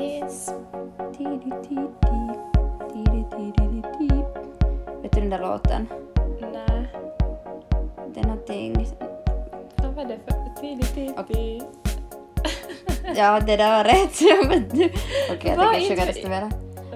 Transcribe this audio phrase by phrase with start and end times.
[0.00, 0.48] Yes.
[5.02, 5.88] Vet du den där låten?
[6.40, 6.88] Nej.
[8.14, 8.86] Det är någonting...
[9.76, 10.60] Vad var det för...
[10.60, 11.62] Tidig.
[13.16, 14.12] Ja, det där var rätt.
[15.32, 16.50] Okej, jag Vad tänker desto mera.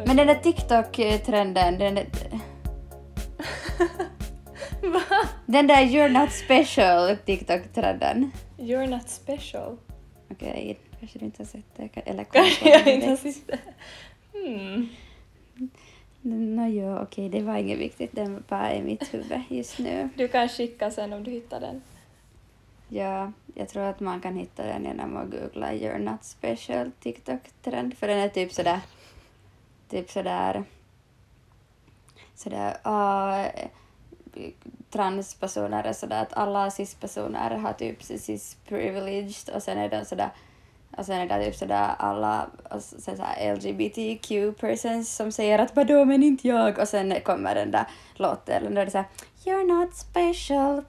[0.06, 2.06] Men den där TikTok-trenden, den där...
[5.46, 8.30] Den där You're Not Special TikTok-trenden.
[8.58, 9.76] You're not special.
[10.30, 12.10] Okej, kanske du inte har sett det.
[12.10, 13.58] Eller Kanske jag inte har sett det.
[14.32, 14.88] Hmm.
[16.20, 18.12] Nå jo, okej, det var inget viktigt.
[18.12, 20.08] Den var bara i mitt huvud just nu.
[20.16, 21.82] Du kan skicka sen om du hittar den.
[22.88, 27.94] Ja, jag tror att man kan hitta den genom att googla You're Not Special TikTok-trend.
[27.94, 28.80] För den är typ sådär...
[29.88, 30.64] Typ sådär...
[32.34, 32.76] Sådär...
[32.86, 33.68] Uh,
[34.90, 40.30] transpersoner är sådär att alla cis-personer har typ cis-privileged och sen är de sådär
[40.96, 46.04] och sen är det typ sådär alla och sen såhär LGBTQ-persons som säger att vadå
[46.04, 47.84] men inte jag och sen kommer den där
[48.14, 49.06] låten och då är det såhär
[49.44, 50.84] You're not special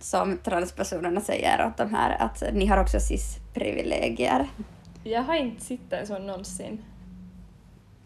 [0.00, 4.48] som transpersonerna säger åt de här att ni har också cis-privilegier.
[5.04, 6.84] Jag har inte sett en sån någonsin.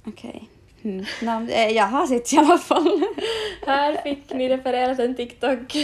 [0.07, 0.49] Okej.
[0.83, 1.05] Mm.
[1.23, 3.03] Nå, eh, jag har sett i alla fall.
[3.67, 5.77] Här fick ni referera till en TikTok.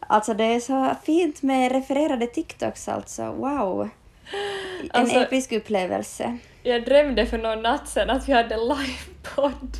[0.00, 3.88] Alltså det är så fint med refererade TikToks alltså, wow.
[4.82, 6.38] En Alltså- episk upplevelse.
[6.62, 9.76] Jag drömde för någon natt sedan att vi hade livepodd.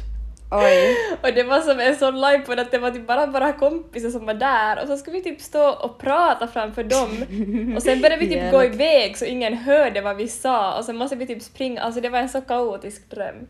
[0.51, 0.97] Oj.
[1.23, 4.27] Och det var som en sån livepodd att det var typ bara våra kompisar som
[4.27, 8.25] var där och så skulle vi typ stå och prata framför dem och sen började
[8.25, 11.43] vi typ gå iväg så ingen hörde vad vi sa och sen måste vi typ
[11.43, 13.49] springa, alltså det var en så kaotisk dröm.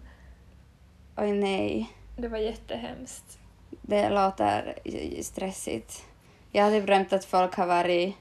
[1.16, 1.90] Oj nej.
[2.16, 3.38] Det var jättehemskt.
[3.82, 4.74] Det låter
[5.22, 6.04] stressigt.
[6.52, 8.16] Jag typ drömt att folk har varit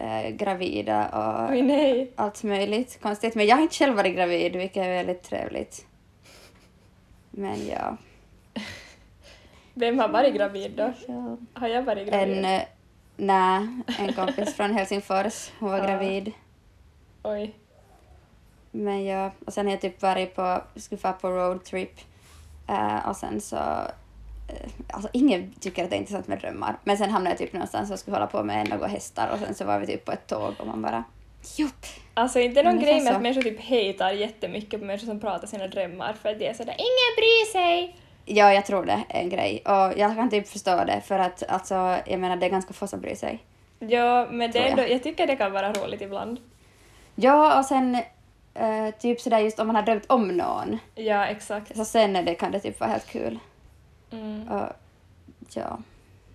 [0.00, 3.34] eh, gravida och Oj allt möjligt konstigt.
[3.34, 5.86] Men jag har inte själv varit gravid, vilket är väldigt trevligt.
[7.30, 7.96] Men ja.
[9.74, 10.92] Vem har varit gravid då?
[11.54, 12.38] Har jag varit gravid?
[12.38, 12.62] En, eh,
[13.16, 13.68] nej,
[13.98, 15.86] en kompis från Helsingfors, hon var Ja.
[15.86, 16.32] gravid.
[17.22, 17.54] Oj.
[18.70, 22.00] Men ja, och sen har jag typ varit på, skulle på roadtrip
[22.68, 23.56] eh, och sen så
[24.88, 26.76] Alltså ingen tycker att det är intressant med drömmar.
[26.84, 29.54] Men sen hamnade jag typ någonstans och skulle hålla på med några hästar och sen
[29.54, 31.04] så var vi typ på ett tåg och man bara
[31.56, 31.86] Jopp!
[32.14, 33.12] Alltså inte någon grej med så.
[33.12, 36.54] att människor typ hatar jättemycket på människor som pratar sina drömmar för att det är
[36.54, 37.96] sådär ingen bryr sig.
[38.24, 39.62] Ja, jag tror det är en grej.
[39.64, 42.86] Och jag kan typ förstå det för att alltså, jag menar det är ganska få
[42.86, 43.44] som bryr sig.
[43.78, 44.70] Ja, men det är jag.
[44.70, 46.40] ändå, jag tycker det kan vara roligt ibland.
[47.14, 47.94] Ja, och sen
[48.54, 51.76] eh, typ sådär just om man har drömt om någon Ja, exakt.
[51.76, 53.38] så sen det, kan det typ vara helt kul.
[54.10, 54.48] Mm.
[54.48, 54.68] Och,
[55.54, 55.78] ja.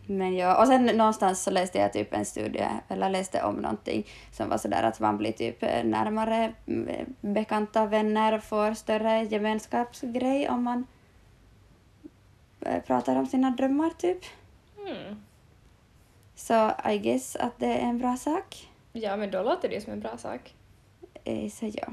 [0.08, 4.08] Men ja, och sen någonstans så läste jag typ en studie, eller läste om någonting
[4.32, 10.50] som var sådär att man blir typ eh, närmare mm, bekanta vänner, får större gemenskapsgrej
[10.50, 10.88] om man
[12.62, 14.20] eh, pratar om sina drömmar typ.
[14.88, 15.16] Mm.
[16.36, 18.70] Så I guess att det är en bra sak.
[18.94, 20.54] Ja, men då låter det ju som en bra sak.
[21.24, 21.88] Eh, Så ja,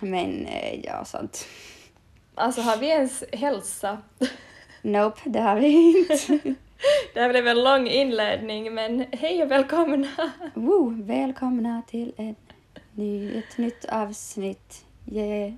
[0.00, 0.48] men
[0.84, 1.46] ja, sånt.
[2.34, 3.98] Alltså har vi ens hälsa?
[4.88, 6.38] Nope, det har vi inte.
[7.14, 10.08] Det här blev en lång inledning, men hej och välkomna!
[10.54, 12.36] Woo, välkomna till en
[12.92, 14.84] ny, ett nytt avsnitt.
[15.06, 15.52] Yeah.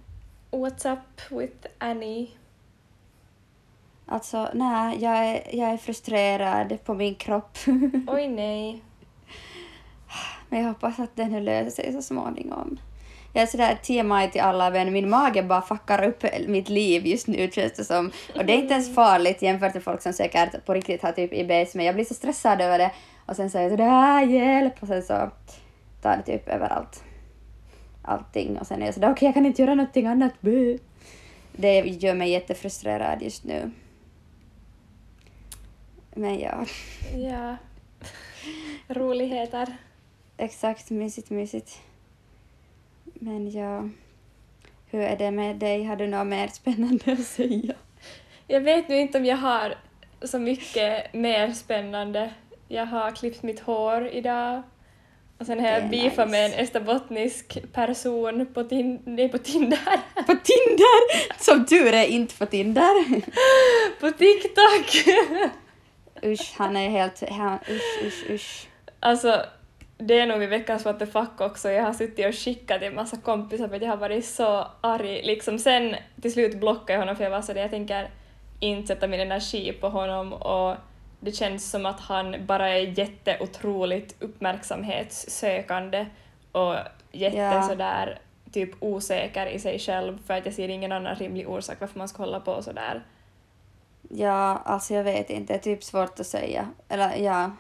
[0.51, 2.31] What's up with Annie?
[4.07, 7.59] Alltså, nej, jag är, jag är frustrerad på min kropp.
[8.07, 8.83] Oj nej.
[10.49, 12.79] Men jag hoppas att den löser sig så småningom.
[13.33, 17.27] Jag är sådär TMI till alla men min mage bara fuckar upp mitt liv just
[17.27, 18.11] nu känns det som.
[18.37, 21.33] Och det är inte ens farligt jämfört med folk som säkert på riktigt har typ
[21.33, 22.91] IBS men jag blir så stressad över det
[23.27, 25.31] och sen säger jag sådär hjälp och sen så
[26.03, 27.05] tar det typ överallt.
[28.03, 30.33] Allting och sen är jag sådär okej jag kan inte göra någonting annat.
[30.41, 30.77] Bö.
[31.53, 33.71] Det gör mig jättefrustrerad just nu.
[36.15, 36.65] Men ja,
[37.17, 37.57] Ja.
[38.89, 39.77] Roligheter.
[40.37, 41.81] exakt mysigt mysigt.
[43.23, 43.89] Men ja,
[44.91, 45.85] hur är det med dig?
[45.85, 47.75] Har du något mer spännande att säga?
[48.47, 49.75] Jag vet nu inte om jag har
[50.23, 52.31] så mycket mer spännande.
[52.69, 54.63] Jag har klippt mitt hår idag.
[55.39, 56.63] Och sen har jag beefat med en nice.
[56.63, 59.79] österbottnisk person på, tin- nej, på Tinder.
[60.27, 61.43] På Tinder!
[61.45, 63.21] Som tur är inte på Tinder.
[64.01, 65.15] på TikTok!
[66.25, 67.31] Usch, han är helt...
[67.31, 68.69] Han, usch, usch, usch.
[69.01, 69.45] alltså,
[70.01, 71.71] det är nog i veckans what the fuck också.
[71.71, 74.67] Jag har suttit och skickat till en massa kompisar för att jag har varit så
[74.81, 75.23] arg.
[75.23, 78.11] Liksom sen till slut blockade jag honom för jag var så där, jag tänker
[78.61, 80.77] inte sätta min energi på honom och
[81.21, 86.07] det känns som att han bara är jätteotroligt uppmärksamhetssökande
[86.53, 86.75] och
[87.13, 87.63] jätte Ja.
[87.63, 88.19] sådär
[88.53, 92.09] typ osäker i sig själv för att jag ser ingen annan rimlig orsak varför man
[92.09, 93.03] ska hålla på sådär.
[94.09, 96.69] Ja, alltså jag vet inte, det är typ svårt att säga.
[96.89, 97.51] Eller ja.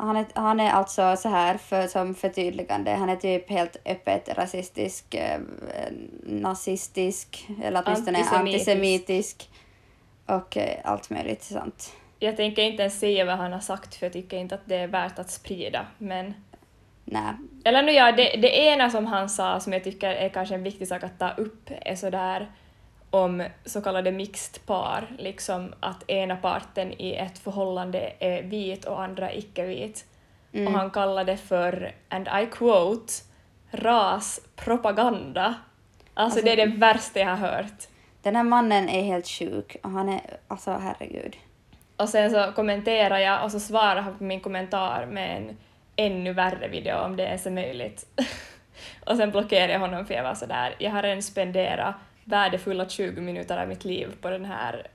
[0.00, 4.28] Han är, han är alltså så här, för, som förtydligande, han är typ helt öppet
[4.28, 5.40] rasistisk, eh,
[6.22, 8.68] nazistisk, eller åtminstone Antisemitisk.
[8.68, 9.50] antisemitisk
[10.26, 11.92] och eh, allt möjligt sånt.
[12.18, 14.76] Jag tänker inte ens säga vad han har sagt för jag tycker inte att det
[14.76, 16.34] är värt att sprida, men
[17.04, 20.54] Nej, Eller nu ja, det, det ena som han sa som jag tycker är kanske
[20.54, 22.50] en viktig sak att ta upp är sådär
[23.10, 29.02] om så kallade mixed par, liksom att ena parten i ett förhållande är vit och
[29.02, 30.04] andra icke-vit.
[30.52, 30.66] Mm.
[30.66, 33.12] Och han kallade det för, and I quote,
[33.70, 35.44] raspropaganda.
[35.44, 37.86] Alltså, Alltså- det är det värsta jag har hört.
[38.22, 41.36] den här mannen är helt sjuk och han är, alltså herregud.
[41.96, 45.56] Och sen så kommenterar jag och så svarar han på min kommentar med en
[45.96, 48.06] ännu värre video om det ens är möjligt.
[49.06, 51.94] och sen blockerar jag honom för jag var sådär, jag har redan spenderat
[52.30, 54.86] värdefulla 20 minuter av mitt liv på den här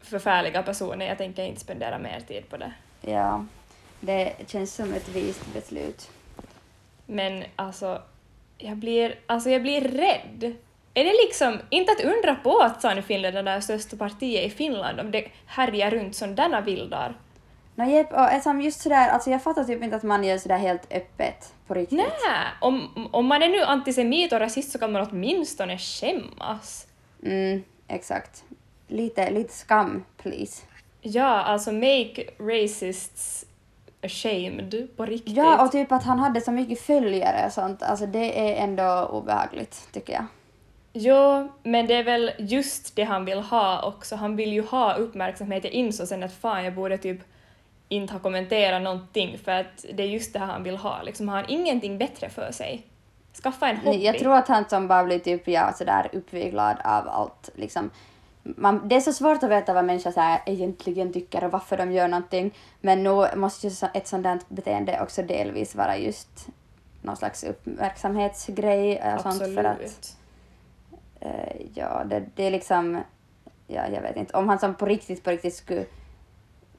[0.00, 2.72] förfärliga personen, jag tänker inte spendera mer tid på det.
[3.00, 3.46] Ja,
[4.00, 6.10] det känns som ett vist beslut.
[7.06, 8.02] Men alltså,
[8.58, 10.54] jag blir, alltså jag blir rädd.
[10.94, 15.10] Är det liksom, inte att undra på att Sannfinland är största partiet i Finland om
[15.10, 17.14] det härjar runt sådana vildar.
[17.74, 20.58] No, jep, och som just sådär, alltså jag fattar typ inte att man gör sådär
[20.58, 21.98] helt öppet på riktigt.
[21.98, 26.86] Nej, om, om man är nu antisemit och rasist så kan man åtminstone skämmas.
[27.22, 28.44] Mm, exakt.
[28.88, 30.62] Lite, lite skam, please.
[31.00, 33.46] Ja, alltså make racists
[34.04, 35.36] ashamed på riktigt.
[35.36, 39.06] Ja, och typ att han hade så mycket följare och sånt, alltså det är ändå
[39.06, 40.24] obehagligt, tycker jag.
[40.92, 44.16] Jo, men det är väl just det han vill ha också.
[44.16, 45.64] Han vill ju ha uppmärksamhet.
[45.64, 47.18] Jag insåg sen att fan, jag borde typ
[47.92, 51.02] inte ha kommenterat någonting för att det är just det här han vill ha.
[51.02, 52.86] Liksom, har han ingenting bättre för sig?
[53.42, 54.04] Skaffa en hobby.
[54.04, 57.50] Jag tror att han som bara blir typ ja, sådär uppviglad av allt.
[57.54, 57.90] Liksom.
[58.42, 61.76] Man, det är så svårt att veta vad människor så här egentligen tycker och varför
[61.76, 62.54] de gör någonting.
[62.80, 66.48] Men nu måste ju ett sådant beteende också delvis vara just
[67.02, 70.16] någon slags uppmärksamhetsgrej och sånt för att Absolut.
[71.20, 73.00] eh, ja, det, det är liksom,
[73.66, 75.84] ja, jag vet inte, om han som på riktigt, på riktigt skulle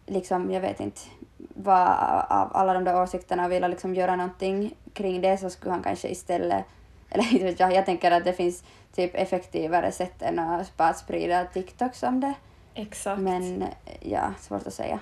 [0.06, 1.02] liksom, jag vet inte,
[1.38, 5.72] vara av alla de där åsikterna och vilja liksom göra någonting kring det så skulle
[5.72, 6.66] han kanske istället,
[7.10, 8.64] eller inte vet jag, jag tänker att det finns
[8.96, 12.34] typ effektivare sätt än att bara sprida TikToks om det.
[12.76, 13.22] Exakt.
[13.22, 13.64] Men
[14.02, 15.00] ja, svårt att säga.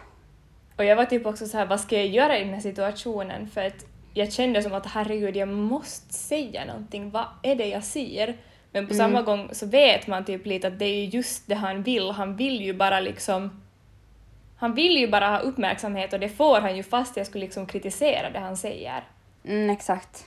[0.78, 3.48] Och jag var typ också så här, vad ska jag göra i den här situationen?
[3.50, 7.12] För att jag kände som att herregud, jag måste säga någonting.
[7.12, 8.38] Vad är det jag ser?
[8.72, 8.98] Men på Mm.
[8.98, 12.12] samma gång så vet man typ lite att det är ju just det han vill.
[12.12, 13.61] Han vill ju bara liksom...
[14.62, 17.66] Han vill ju bara ha uppmärksamhet och det får han ju fast jag skulle liksom
[17.66, 19.04] kritisera det han säger.
[19.44, 20.26] Mm, exakt.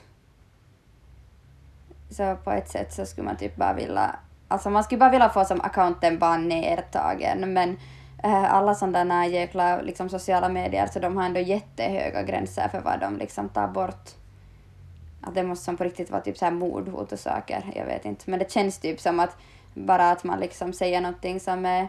[2.10, 4.16] Så på ett sätt så skulle man typ bara vilja,
[4.48, 7.78] alltså man skulle bara vilja få som accounten bara nedtagen men
[8.24, 13.00] äh, alla sådana jäkla liksom, sociala medier så de har ändå jättehöga gränser för vad
[13.00, 14.10] de liksom tar bort.
[15.20, 18.04] Att det måste som på riktigt vara typ så här mordhot och saker, jag vet
[18.04, 18.30] inte.
[18.30, 19.36] Men det känns typ som att
[19.74, 21.88] bara att man liksom säger någonting som är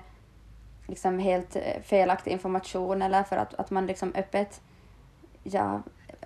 [0.87, 4.61] liksom helt eh, felaktig information eller för att, att man liksom öppet
[5.43, 5.81] ja,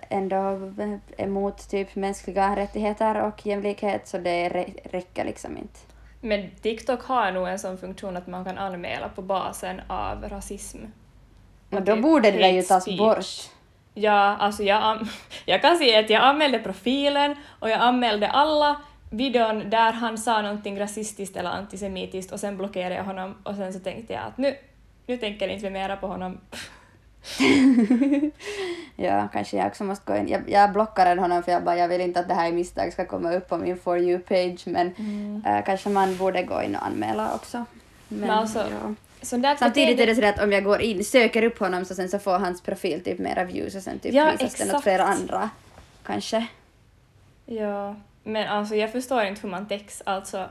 [0.08, 5.78] ändå är emot typ mänskliga rättigheter och jämlikhet så det rä- räcker liksom inte.
[6.20, 10.78] Men TikTok har nog en sån funktion att man kan anmäla på basen av rasism.
[11.70, 13.26] Och då borde det där ju tas bort.
[13.94, 15.06] Ja, alltså jag,
[15.44, 20.42] jag kan säga att jag anmälde profilen och jag anmälde alla videon där han sa
[20.42, 24.38] någonting rasistiskt eller antisemitiskt och sen blockerade jag honom och sen så tänkte jag att
[24.38, 24.56] nu,
[25.06, 26.38] nu tänker jag inte mera på honom.
[28.96, 30.28] Ja, kanske jag också måste gå in.
[30.28, 32.92] Jag, jag blockade honom för jag bara, jag vill inte att det här i misstag
[32.92, 34.86] ska komma upp på min For You-page men
[35.46, 37.64] eh, kanske man borde gå in och anmäla också.
[38.08, 38.94] Men, Men alltså, ja.
[39.58, 42.18] Samtidigt är det så att om jag går in, söker upp honom så sen så
[42.18, 44.82] får hans profil typ mera views och sen typ Ja, visas den åt exakt.
[44.82, 45.50] flera andra.
[46.06, 46.46] Kanske.
[47.46, 47.96] Ja,
[48.32, 50.02] men alltså jag förstår inte hur man täcks.
[50.06, 50.48] Alltså,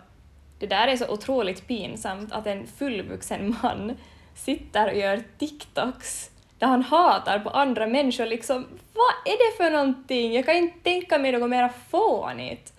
[0.59, 3.98] det där är så otroligt pinsamt att en fullvuxen man
[4.36, 8.25] sitter och gör TikToks där han hatar på andra människor.
[8.25, 10.33] Liksom, vad är det för någonting?
[10.33, 12.74] Jag kan inte tänka mig något mer fånigt.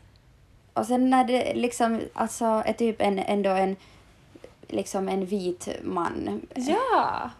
[0.72, 3.76] Och sen när det liksom alltså är typ en, ändå en
[4.68, 6.40] liksom en vit man.
[6.54, 7.30] Ja!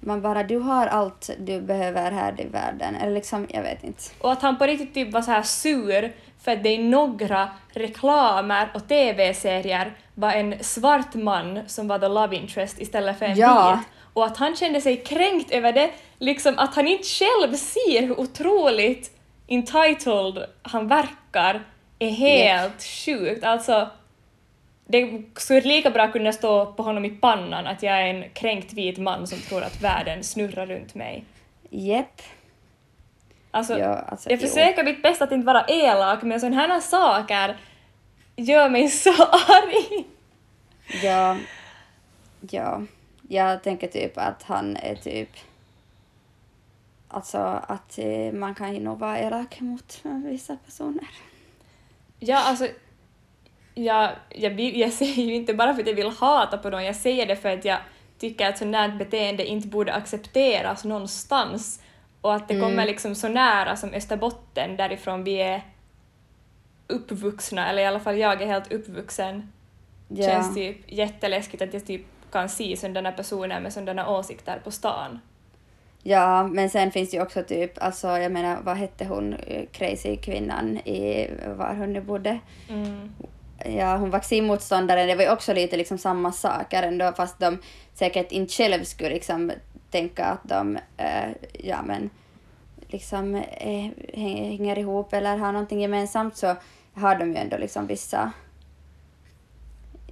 [0.00, 2.94] Man bara, du har allt du behöver här i världen.
[2.94, 4.02] Eller liksom, jag vet inte.
[4.18, 7.48] Och att han på riktigt typ var så här sur för att det i några
[7.72, 13.36] reklamer och TV-serier var en svart man som var the love interest istället för en
[13.38, 13.78] Ja.
[13.78, 13.88] vit.
[14.14, 18.20] Och att han kände sig kränkt över det, liksom att han inte själv ser hur
[18.20, 19.10] otroligt
[19.46, 21.62] entitled han verkar
[21.98, 23.44] är helt sjukt.
[23.44, 23.88] Alltså,
[24.86, 28.72] det skulle lika bra kunna stå på honom i pannan att jag är en kränkt
[28.72, 31.24] vit man som tror att världen snurrar runt mig.
[31.70, 32.22] Jepp.
[33.50, 34.48] Alltså, Ja, alltså, jag jo.
[34.48, 37.56] försöker mitt bästa att inte vara elak, men sådana här saker
[38.36, 40.06] gör mig så arg.
[41.02, 41.36] Ja.
[42.50, 42.82] Ja.
[43.28, 45.28] Jag tänker typ att han är typ...
[47.08, 51.08] Alltså att eh, man kan ju nog vara elak mot vissa personer.
[52.18, 52.66] Ja, alltså,
[53.74, 56.84] jag, jag, vill- jag säger ju inte bara för att jag vill hata på dem,
[56.84, 57.78] jag säger det för att jag
[58.18, 61.82] tycker att sådant beteende inte borde accepteras någonstans
[62.20, 62.66] och att det Mm.
[62.66, 65.62] kommer liksom så nära som Österbotten därifrån vi är
[66.86, 69.52] uppvuxna, eller i alla fall jag är helt uppvuxen.
[70.08, 70.26] Ja.
[70.26, 75.18] Känns typ jätteläskigt att jag typ kan se sådana personer med sådana åsikter på stan.
[76.02, 79.64] Ja, men sen finns det ju också typ, alltså jag menar, vad hette hon, eh,
[79.72, 82.38] crazy kvinnan i var hon nu bodde?
[82.68, 83.12] Mm.
[83.64, 87.58] Ja, hon vaccinmotståndare, det var ju också lite liksom samma saker ändå, fast de
[87.94, 89.52] säkert inte själv skulle liksom
[89.90, 92.10] tänka att de, eh, ja men,
[92.88, 93.42] liksom eh,
[94.14, 96.56] häng- hänger ihop eller har någonting gemensamt så
[96.94, 98.32] har de ju ändå liksom vissa,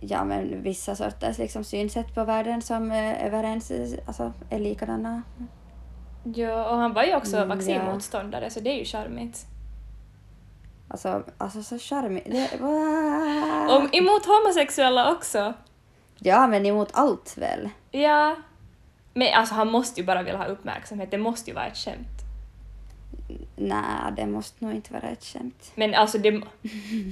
[0.00, 3.72] ja men vissa sorters liksom synsätt på världen som är överens,
[4.06, 5.22] alltså är likadana.
[6.34, 9.46] Ja, och han var ju också Mm, vaccinmotståndare så det är ju charmigt.
[10.88, 12.24] Alltså, alltså så charmigt.
[12.30, 12.50] Det,
[13.98, 15.52] emot homosexuella också.
[16.18, 17.68] Ja, men emot allt väl?
[17.90, 18.36] Ja.
[19.18, 22.18] Men alltså han måste ju bara vilja ha uppmärksamhet, det måste ju vara ett skämt.
[23.56, 25.72] Nej, det måste nog inte vara ett skämt.
[25.74, 26.42] Men alltså det,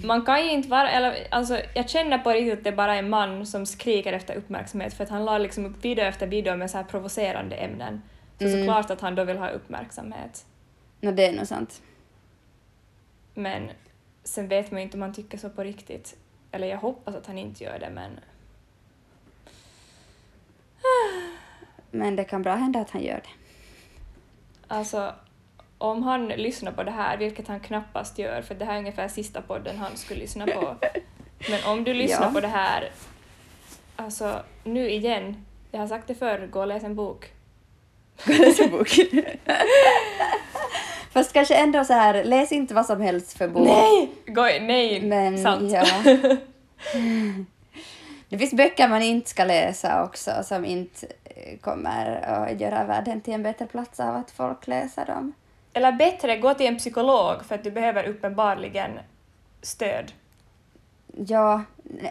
[0.04, 2.98] man kan ju inte vara, eller alltså jag känner på riktigt att det bara är
[2.98, 6.56] en man som skriker efter uppmärksamhet för att han la liksom upp video efter video
[6.56, 8.02] med så här provocerande ämnen.
[8.38, 8.58] Så Mm.
[8.60, 10.46] såklart att han då vill ha uppmärksamhet.
[11.00, 11.82] Nå, det är nog sant.
[13.34, 13.70] Men
[14.24, 16.16] sen vet man ju inte om han tycker så på riktigt.
[16.52, 18.20] Eller jag hoppas att han inte gör det men
[21.90, 23.28] Men det kan bra hända att han gör det.
[24.68, 25.14] Alltså,
[25.78, 29.08] om han lyssnar på det här, vilket han knappast gör, för det här är ungefär
[29.08, 30.76] sista podden han skulle lyssna på.
[31.50, 32.32] Men om du lyssnar Ja.
[32.32, 32.90] på det här,
[33.96, 37.26] alltså nu igen, jag har sagt det förr, gå och läs en bok.
[38.24, 38.88] Läs en bok.
[41.12, 43.66] Fast kanske ändå så här, läs inte vad som helst för bok.
[43.68, 44.10] Nej!
[44.26, 45.72] Gå, nej, Men sant.
[45.72, 45.86] ja.
[48.28, 53.20] Det finns böcker man inte ska läsa också som inte eh, kommer att göra världen
[53.20, 55.32] till en bättre plats av att folk läser dem.
[55.72, 58.90] Eller bättre, gå till en psykolog för att du behöver uppenbarligen
[59.62, 60.12] stöd.
[61.06, 61.62] Ja,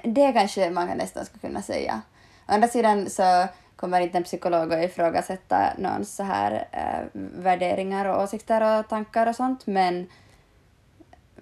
[0.04, 2.02] det kanske man nästan skulle kunna säga.
[2.48, 8.06] Å andra sidan så kommer inte en psykolog att ifrågasätta någons så här eh, värderingar
[8.06, 10.08] och åsikter och tankar och sånt, men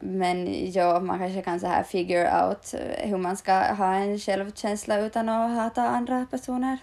[0.06, 4.20] men ja, man kanske kan så här figure out eh, hur man ska ha en
[4.20, 6.78] självkänsla utan att hata andra personer.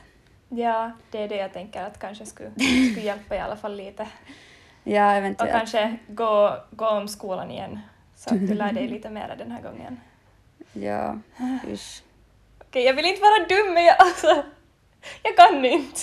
[0.48, 2.50] Ja, det är det jag tänker att kanske skulle,
[2.90, 4.06] skulle hjälpa i alla fall lite.
[4.84, 5.52] Ja, Och eventuellt.
[5.52, 7.80] kanske gå, gå om skolan igen,
[8.16, 10.00] så att du lär dig lite mer den här gången.
[10.72, 11.18] Ja,
[11.72, 12.02] usch.
[12.60, 14.44] Okej, jag vill inte vara dum, men jag, alltså,
[15.22, 16.00] jag kan inte.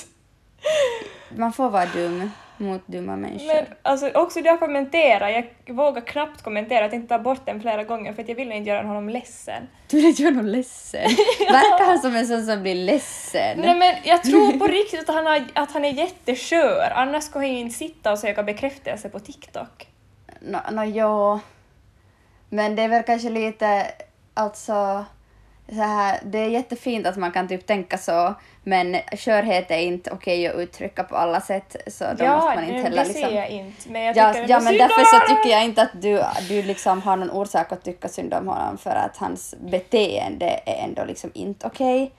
[1.30, 3.48] Man får vara dum mot dumma människor.
[3.48, 7.84] Men alltså, också jag kommenterar, jag vågar knappt kommentera, jag tänkte ta bort den flera
[7.84, 9.68] gånger för att jag ville inte göra honom ledsen.
[9.88, 11.02] Du vill inte göra någon ledsen.
[11.40, 13.60] Verkar han som en sån som blir ledsen?
[13.60, 17.46] Nej men jag tror på riktigt att han, har, att han är jätteskör, annars skulle
[17.46, 19.88] han ju inte sitta och söka bekräftelse på TikTok.
[20.40, 21.40] Nå, nå jo.
[22.50, 23.88] Men det är väl kanske lite,
[24.34, 25.06] alltså,
[25.70, 28.34] så här, det är jättefint att man kan typ tänka så,
[28.64, 32.64] men skörhet är inte okej att uttrycka på alla sätt, så då ja, måste man
[32.64, 33.36] inte det heller ser liksom...
[33.36, 36.24] jag inte, men jag Ja, tycker ja men därför så tycker jag inte att du,
[36.50, 40.84] du liksom har någon orsak att tycka synd om honom för att hans beteende är
[40.84, 42.12] ändå liksom inte okej.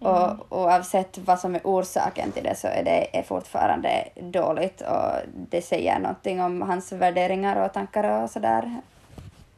[0.00, 0.12] Mm.
[0.12, 5.12] Och oavsett vad som är orsaken till det så är det är fortfarande dåligt och
[5.50, 8.80] det säger någonting om hans värderingar och tankar och sådär.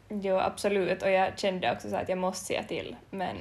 [0.09, 3.37] Jo, absolut, och jag kände också så att jag måste säga till, men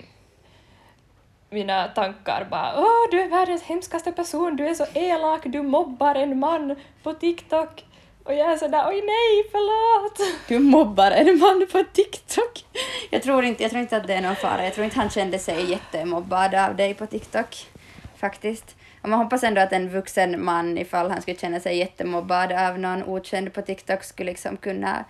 [1.49, 6.15] mina tankar bara åh, du är världens hemskaste person, du är så elak, du mobbar
[6.15, 7.83] en man på TikTok.
[8.23, 10.47] Och jag är sådär, oj nej, förlåt!
[10.47, 12.65] Du mobbar en man på TikTok.
[13.09, 14.63] Jag tror, inte, jag tror inte att det är någon fara.
[14.63, 17.67] Jag tror inte han kände sig jättemobbad av dig på TikTok.
[18.15, 18.75] Faktiskt.
[19.01, 22.79] Och man hoppas ändå att en vuxen man, ifall han skulle känna sig jättemobbad av
[22.79, 25.05] någon okänd på TikTok, skulle liksom kunna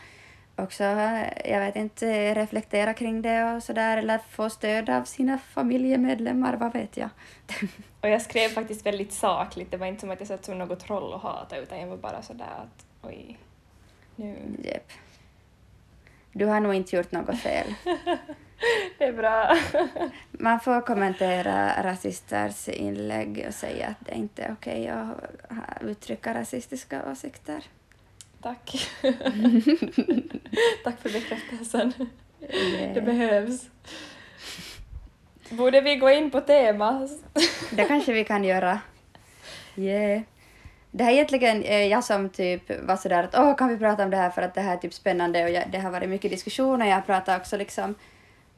[0.57, 0.83] också,
[1.45, 6.73] jag vet inte, reflektera kring det och sådär, eller få stöd av sina familjemedlemmar, vad
[6.73, 7.09] vet jag.
[8.01, 10.79] Och jag skrev faktiskt väldigt sakligt, det var inte som att jag satt som något
[10.79, 13.37] troll och hata, utan jag var bara sådär att oj,
[14.15, 14.35] nu...
[14.63, 14.91] Jep.
[16.31, 17.73] du har nog inte gjort något fel.
[18.97, 19.57] Det är bra.
[20.31, 25.07] Man får kommentera rasisters inlägg och säga att det inte är okej att
[25.49, 27.63] ha- uttrycka rasistiska åsikter.
[28.47, 28.89] Tack.
[30.83, 31.93] Tack för bekräftelsen.
[32.39, 33.69] Det, Det behövs.
[35.49, 37.07] Borde vi gå in på tema?
[37.71, 38.79] det kanske vi kan göra.
[39.75, 40.21] Yeah.
[40.91, 44.03] Det här är egentligen eh, jag som typ var sådär att åh, kan vi prata
[44.03, 46.09] om det här för att det här är typ spännande och jag, det har varit
[46.09, 46.85] mycket diskussioner.
[46.85, 47.95] Jag pratar också liksom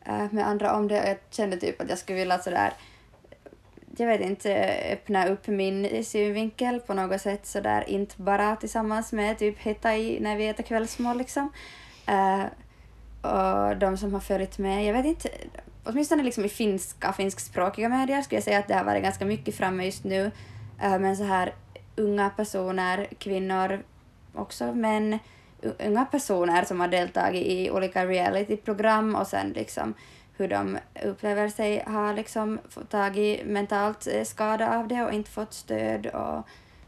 [0.06, 2.74] eh, med andra om det och jag kände typ att jag skulle vilja sådär
[4.00, 9.38] jag vet inte, öppna upp min synvinkel på något sätt sådär, inte bara tillsammans med
[9.38, 11.52] typ heta i när vi äter kvällsmål liksom.
[12.10, 12.46] Uh,
[13.22, 15.30] och de som har följt med, jag vet inte,
[15.84, 19.56] åtminstone liksom i finska, finskspråkiga medier skulle jag säga att det har varit ganska mycket
[19.56, 20.26] framme just nu.
[20.84, 21.54] uh, men så här
[21.96, 23.84] unga personer, kvinnor
[24.34, 25.20] också, men
[25.80, 29.94] unga personer som har deltagit i olika realityprogram och sen liksom
[30.40, 35.32] hur de upplever sig ha liksom fått tagit mentalt eh, skada av det och inte
[35.32, 36.48] fått stöd och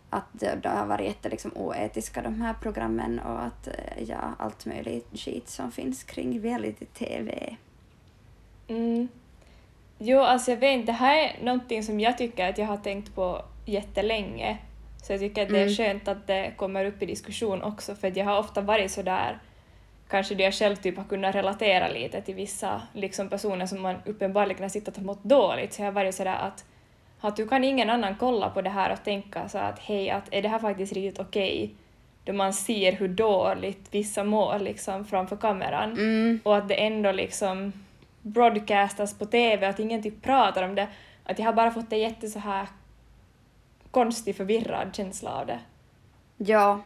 [0.09, 4.65] att de har varit jätte liksom oetiska de här programmen och att eh, ja, allt
[4.65, 7.55] möjligt skit som finns kring reality-tv.
[8.67, 9.07] Mm.
[9.97, 12.77] Jo, alltså jag vet inte, det här är någonting som jag tycker att jag har
[12.77, 14.57] tänkt på jättelänge.
[15.03, 15.75] Så jag tycker att det är Mm.
[15.75, 19.39] skönt att det kommer upp i diskussion också, för jag har ofta varit så där
[20.11, 23.95] kanske då jag själv typ har kunnat relatera lite till vissa liksom personer som man
[24.05, 26.65] uppenbarligen har sett och mått dåligt, så jag har varit sådär att
[27.21, 30.27] att du kan ingen annan kolla på det här och tänka så att hej, att
[30.31, 31.75] är det här faktiskt riktigt okej?
[32.23, 36.39] Då man ser hur dåligt vissa mår liksom framför kameran Mm.
[36.43, 37.73] och att det ändå liksom
[38.21, 40.87] broadcastas på TV, att ingen typ pratar om det.
[41.23, 42.67] Att jag har bara fått en jätte så här
[43.91, 45.59] konstig, förvirrad känsla av det.
[46.37, 46.81] Ja,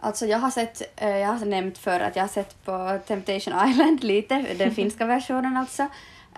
[0.00, 3.54] alltså jag har sett, eh, jag har nämnt för att jag har sett på Temptation
[3.68, 5.82] Island lite, den finska versionen alltså.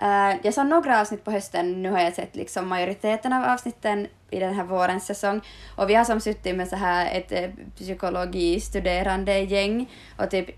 [0.01, 4.07] Eh, jag såg några avsnitt på hösten, nu har jag sett liksom majoriteten av avsnitten
[4.29, 5.41] i den här vårens säsong.
[5.75, 10.49] Och vi har som suttit med så här ett eh, psykologistuderande gäng och typ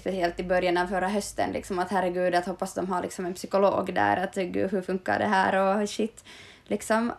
[0.00, 3.34] speciellt i början av förra hösten liksom att herregud att hoppas de har liksom en
[3.34, 6.24] psykolog där att gud hur funkar det här och shit
[6.64, 7.12] liksom.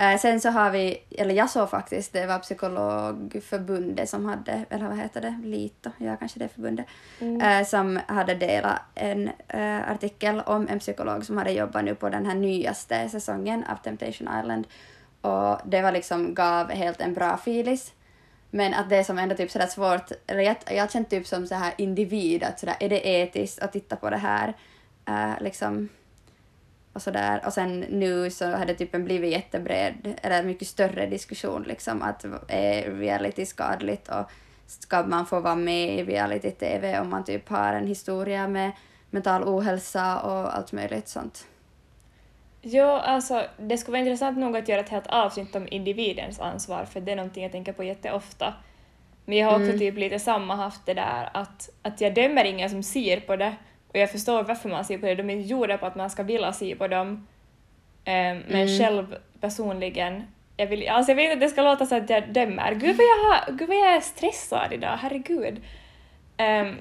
[0.00, 4.88] Eh, sen så har vi, eller jag såg faktiskt, det var Psykologförbundet som hade, eller
[4.88, 6.86] vad heter det, Lito, ja kanske det förbundet,
[7.20, 12.08] eh, som hade delat en eh, artikel om en psykolog som hade jobbat nu på
[12.08, 14.66] den här nyaste säsongen av Temptation Island.
[15.20, 17.92] Och det var liksom, gav helt en bra filis.
[18.50, 21.46] Men att det är som ändå typ sådär svårt, eller jag, jag känner typ som
[21.46, 24.54] så här individ att sådär, är det etiskt att titta på det här?
[25.40, 25.88] Liksom,
[26.92, 27.42] och sådär.
[27.46, 32.24] Och sen nu så har det typ blivit jättebred, eller mycket större diskussion liksom att
[32.48, 34.30] är reality skadligt och
[34.66, 38.72] ska man få vara med i reality-tv om man typ har en historia med
[39.10, 41.46] mental ohälsa och allt möjligt sånt.
[42.62, 46.84] Jo, alltså det skulle vara intressant nog att göra ett helt avsnitt om individens ansvar,
[46.84, 48.54] för det är någonting jag tänker på jätteofta.
[49.24, 49.78] Men jag har också Mm.
[49.78, 53.56] typ lite samma haft det där att, att jag dömer ingen som ser på det,
[53.88, 56.10] och jag förstår varför man ser på det, de är inte gjorda på att man
[56.10, 57.26] ska vilja se på dem.
[58.04, 58.78] Ehm, men Mm.
[58.78, 60.22] själv personligen,
[60.56, 62.74] jag, vill, alltså jag vet att det ska låta så att jag dömer.
[62.74, 65.60] Gud vad jag, har, gud vad jag är stressad idag, herregud.
[66.36, 66.76] Ehm,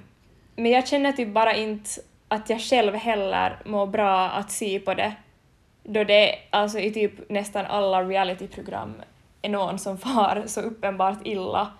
[0.55, 1.89] men jag känner typ bara inte
[2.27, 5.13] att jag själv heller mår bra att se på det
[5.83, 8.93] då det alltså i typ nästan alla realityprogram
[9.41, 11.71] är någon som far så uppenbart illa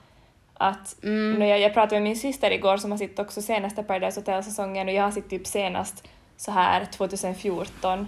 [0.60, 1.34] att Mm.
[1.40, 4.88] när jag, jag pratade med min syster igår som har sett också senaste Paradise Hotel-säsongen
[4.88, 8.08] och jag har sett typ senast så här 2014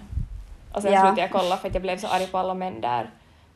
[0.74, 1.00] och sen Ja.
[1.02, 3.10] slutade jag kolla för att jag blev så arg på alla män där.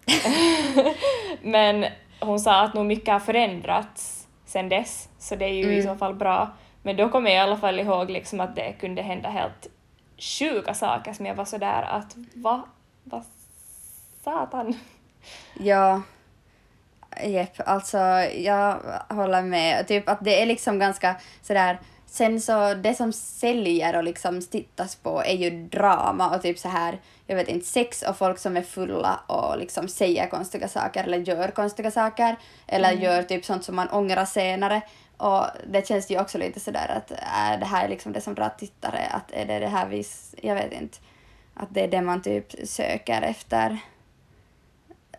[1.41, 1.85] Men
[2.19, 5.83] hon sa att nog mycket har förändrats sen dess, så det är ju i Mm.
[5.93, 6.49] så fall bra.
[6.81, 9.67] Men då kommer jag i alla fall ihåg liksom att det kunde hända helt
[10.17, 12.61] sjuka saker som jag var sådär att va?
[13.03, 13.23] Vad
[14.23, 14.75] satan?
[15.59, 16.01] Ja.
[17.29, 17.97] Jepp, alltså
[18.35, 19.87] jag håller med.
[19.87, 21.79] Typ att det är liksom ganska sådär
[22.13, 26.69] Sen så, det som säljer och liksom tittas på är ju drama och typ så
[26.69, 31.03] här, jag vet inte, sex och folk som är fulla och liksom säger konstiga saker
[31.03, 32.35] eller gör konstiga saker
[32.67, 34.81] eller gör typ sånt som man ångrar senare.
[35.17, 38.53] Och det känns ju också lite sådär att är det här liksom det som drar
[38.57, 40.05] tittare, att är det det här vi,
[40.41, 40.97] jag vet inte,
[41.53, 43.77] att det är det man typ söker efter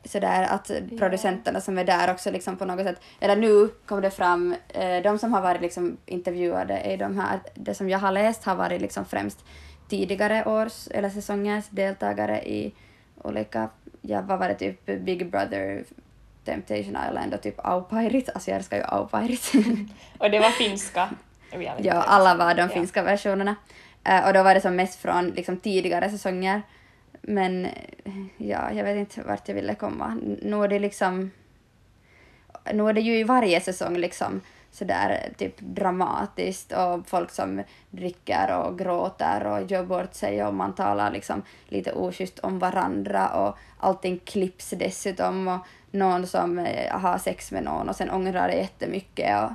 [0.05, 4.11] sådär att producenterna som är där också liksom på något sätt, eller nu kom det
[4.11, 8.13] fram, eh, de som har varit liksom intervjuade i de här, det som jag har
[8.13, 9.45] läst har varit liksom främst
[9.89, 12.75] tidigare års eller säsongers deltagare i
[13.23, 13.69] olika,
[14.01, 15.85] ja vad var det typ Big Brother,
[16.45, 19.53] Temptation Island och typ Au Pairit, alltså jag älskar ju Au Pairit.
[20.19, 21.09] Och det var finska.
[21.79, 22.69] Ja, alla var de Ja.
[22.69, 23.55] finska versionerna.
[24.05, 26.63] Eh, och då var det som mest från liksom, tidigare säsonger.
[27.27, 30.19] Men eh, ja, jag vet inte vart jag ville komma.
[30.43, 31.31] Nu är det liksom...
[32.73, 37.63] Nu är det ju i varje säsong liksom sådär eh, typ dramatiskt och folk som
[37.91, 43.29] dricker och gråter och gör bort sig och man talar liksom lite oschysst om varandra
[43.29, 48.49] och allting klipps dessutom och någon som eh, har sex med någon och sen ångrar
[48.49, 49.51] det jättemycket och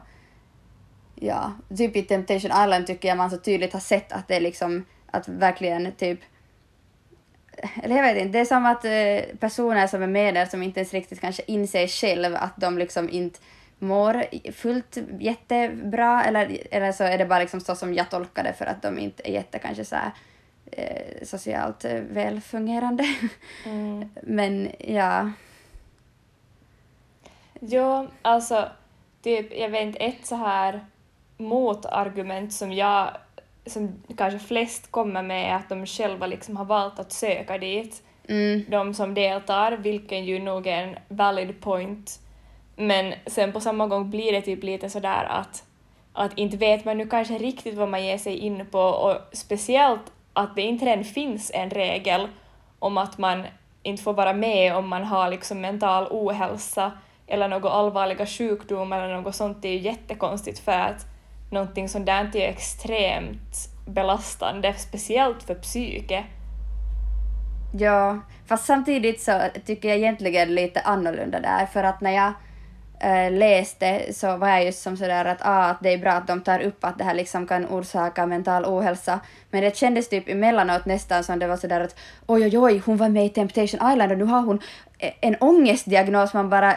[1.21, 4.41] Ja, typ i Temptation Island tycker jag man så tydligt har sett att det är
[4.41, 6.19] liksom att verkligen typ
[7.83, 10.63] eller jag vet inte, det är som att eh, personer som är med där som
[10.63, 13.39] inte ens riktigt kanske inser själv att de liksom inte
[13.79, 18.53] mår fullt jättebra eller, eller så är det bara liksom så som jag tolkar det
[18.53, 20.11] för att de inte är jätte kanske så här,
[20.71, 23.05] eh, socialt eh, välfungerande.
[23.65, 24.09] Mm.
[24.23, 25.29] Men ja,
[27.59, 28.69] Jo, alltså
[29.21, 30.85] typ, jag vet inte, ett så här
[31.37, 33.17] motargument som jag,
[33.69, 38.03] som kanske flest kommer med är att de själva liksom har valt att söka dit,
[38.27, 42.19] mm, de som deltar, vilken ju nog är en valid point.
[42.75, 45.63] Men sen på samma gång blir det typ lite sådär att,
[46.13, 50.11] att inte vet man nu kanske riktigt vad man ger sig in på och speciellt
[50.33, 52.27] att det inte redan finns en regel
[52.79, 53.43] om att man
[53.83, 56.91] inte får vara med om man har liksom mental ohälsa
[57.27, 59.61] eller några allvarliga sjukdomar eller något sånt.
[59.61, 61.05] Det är ju jättekonstigt för att
[61.49, 66.25] någonting sånt där är extremt belastande, speciellt för psyket.
[67.73, 72.33] Ja, fast samtidigt så tycker jag egentligen lite annorlunda där, för att när jag
[72.99, 76.27] äh, läste så var jag just som sådär att, ah, att det är bra att
[76.27, 79.19] de tar upp att det här liksom kan orsaka mental ohälsa,
[79.51, 81.95] men det kändes typ emellanåt nästan som det var sådär att
[82.27, 84.59] oj oj oj, hon var med i Temptation Island och nu har hon
[84.99, 86.75] en ångestdiagnos, man bara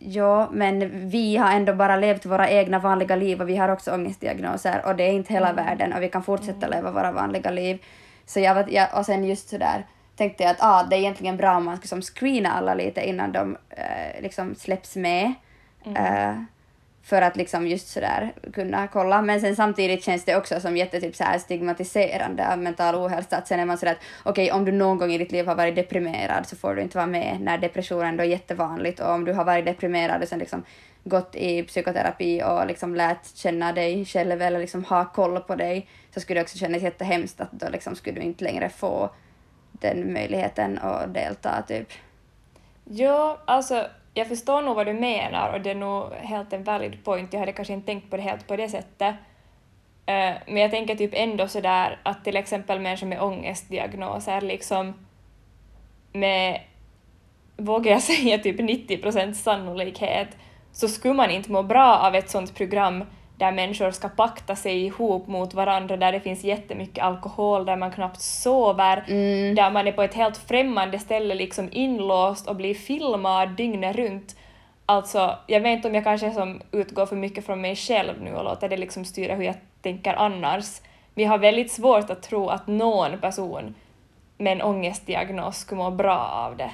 [0.00, 3.94] ja, men vi har ändå bara levt våra egna vanliga liv och vi har också
[3.94, 7.78] ångestdiagnoser och det är inte hela världen och vi kan fortsätta leva våra vanliga liv.
[8.26, 11.56] Så jag, jag och sen just sådär tänkte jag att ah, det är egentligen bra
[11.56, 15.32] om man ska som screena alla lite innan de eh, liksom släpps med.
[15.96, 16.34] Eh,
[17.02, 19.22] för att liksom just sådär kunna kolla.
[19.22, 23.36] Men sen samtidigt känns det också som jättetyp så här stigmatiserande av mental ohälsa.
[23.36, 25.54] Att sen är man sådär att okej, om du någon gång i ditt liv har
[25.54, 29.00] varit deprimerad så får du inte vara med när depression ändå är jättevanligt.
[29.00, 30.64] Och om du har varit deprimerad och sen liksom
[31.04, 35.88] gått i psykoterapi och liksom lärt känna dig själv eller liksom ha koll på dig
[36.14, 39.10] så skulle det också kännas jättehemskt att då liksom skulle du inte längre få
[39.72, 41.88] den möjligheten att delta typ.
[42.84, 47.04] Ja, alltså jag förstår nog vad du menar och det är nog helt en valid
[47.04, 47.32] point.
[47.32, 49.14] Jag hade kanske inte tänkt på det helt på det sättet.
[50.06, 54.94] Eh, men jag tänker typ ändå sådär att till exempel människor med ångestdiagnoser liksom
[56.12, 56.60] med,
[57.56, 60.28] vågar jag säga, typ 90 procents sannolikhet
[60.72, 63.04] så skulle man inte må bra av ett sånt program
[63.40, 67.90] där människor ska pakta sig ihop mot varandra, där det finns jättemycket alkohol, där man
[67.90, 69.54] knappt sover, Mm.
[69.54, 74.36] där man är på ett helt främmande ställe liksom inlåst och blir filmad dygnet runt.
[74.86, 78.34] Alltså, jag vet inte om jag kanske som utgår för mycket från mig själv nu
[78.34, 80.80] och låter det liksom styra hur jag tänker annars.
[81.14, 83.74] Men jag har väldigt svårt att tro att någon person
[84.38, 86.70] med en ångestdiagnos skulle må bra av det.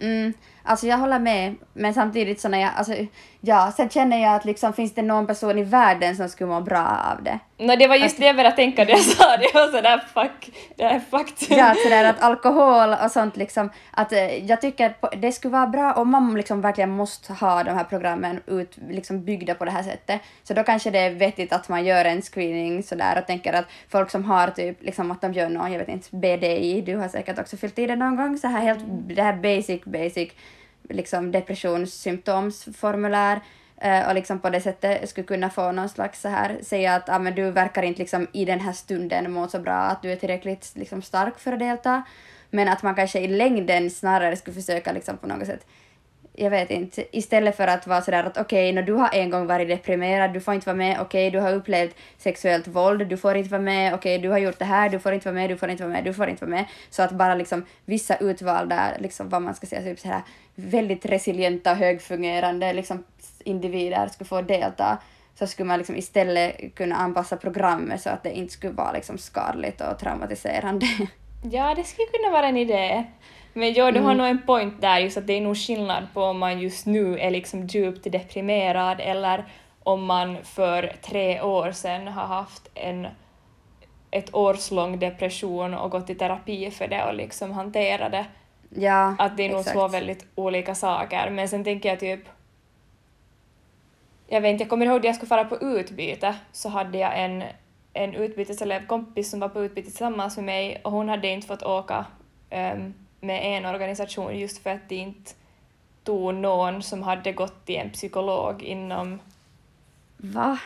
[0.00, 0.32] Mm,
[0.64, 2.94] alltså jag håller med, men samtidigt så när jag, alltså,
[3.40, 6.60] ja, sen känner jag att liksom finns det någon person i världen som skulle må
[6.60, 7.38] bra av det?
[7.58, 10.50] No, det var just det jag började tänka när jag sa det, var sådär fuck,
[10.76, 11.58] det är faktum.
[11.58, 15.66] Ja, sådär att alkohol och sånt liksom, att eh, jag tycker att det skulle vara
[15.66, 19.70] bra om man liksom verkligen måste ha de här programmen ut, liksom byggda på det
[19.70, 20.20] här sättet.
[20.42, 23.66] Så då kanske det är vettigt att man gör en screening sådär och tänker att
[23.88, 27.08] folk som har typ liksom att de gör någon, jag vet inte, BDI, du har
[27.08, 30.32] säkert också fyllt i det någon gång, så här helt, det här basic, basic
[30.88, 33.40] liksom depressionssymptomsformulär
[33.76, 37.08] eh, och liksom på det sättet skulle kunna få någon slags så här, säga att
[37.08, 40.12] ah, men du verkar inte liksom i den här stunden må så bra att du
[40.12, 42.02] är tillräckligt liksom stark för att delta.
[42.50, 45.66] Men att man kanske i längden snarare skulle försöka liksom på något sätt
[46.34, 49.46] jag vet inte, istället för att vara sådär att okej, okay, du har en gång
[49.46, 53.36] varit deprimerad, du får inte vara med, okej, du har upplevt sexuellt våld, du får
[53.36, 55.56] inte vara med, okej, du har gjort det här, du får inte vara med, du
[55.56, 56.64] får inte vara med, du får inte vara med.
[56.90, 60.22] Så att bara liksom vissa utvalda, liksom vad man ska säga, typ sådär
[60.54, 63.04] väldigt resilienta högfungerande liksom
[63.44, 64.98] individer skulle få delta
[65.38, 69.18] så skulle man liksom istället kunna anpassa programmet så att det inte skulle vara liksom
[69.18, 70.86] skadligt och traumatiserande.
[71.50, 73.04] Ja, det skulle kunna vara en idé.
[73.52, 74.16] Men jo, du har Mm.
[74.16, 77.18] nog en point där, just att det är nog skillnad på om man just nu
[77.18, 79.44] är liksom djupt deprimerad eller
[79.82, 83.06] om man för tre år sedan har haft en
[84.10, 88.26] ett årslång depression och gått i terapi för det och liksom hanterat det.
[88.70, 91.30] Ja, Att det är nog två väldigt olika saker.
[91.30, 92.20] Men sen tänker jag typ...
[94.28, 97.20] jag vet inte, jag kommer ihåg att jag skulle fara på utbyte så hade jag
[97.24, 97.42] en,
[97.92, 102.04] en utbyteselevkompis som var på utbyte tillsammans med mig och hon hade inte fått åka
[102.50, 105.30] um, med en organisation just för att de inte
[106.04, 109.20] tog någon som hade gått till en psykolog inom...
[110.16, 110.58] Va?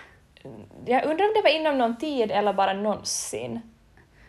[0.86, 3.60] Jag undrar om det var inom någon tid eller bara någonsin.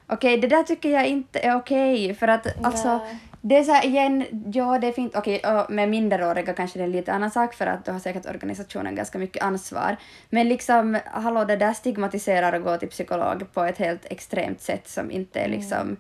[0.08, 3.18] Okej, det där tycker jag inte är okej, för att alltså, Nej.
[3.42, 6.88] det är så här igen, ja det är fint, okej, med minderåriga kanske det är
[6.88, 9.96] en lite annan sak för att då har säkert organisationen ganska mycket ansvar.
[10.30, 14.88] Men liksom, hallå, det där stigmatiserar att gå till psykolog på ett helt extremt sätt
[14.88, 15.98] som inte är liksom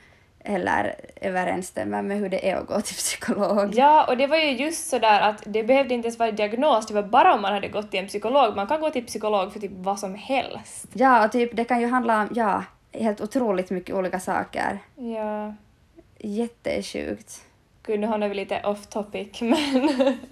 [0.47, 3.75] heller överensstämmer med hur det är att gå till psykolog.
[3.75, 6.93] Ja, och det var ju just sådär att det behövde inte ens vara diagnos, det
[6.93, 8.55] var bara om man hade gått till en psykolog.
[8.55, 10.85] Man kan gå till psykolog för typ vad som helst.
[10.93, 14.79] Ja, och typ det kan ju handla om, ja, helt otroligt mycket olika saker.
[14.95, 15.53] Ja.
[16.19, 17.46] Jättesjukt.
[17.87, 19.57] Gud, nu hamnar vi lite off topic, men...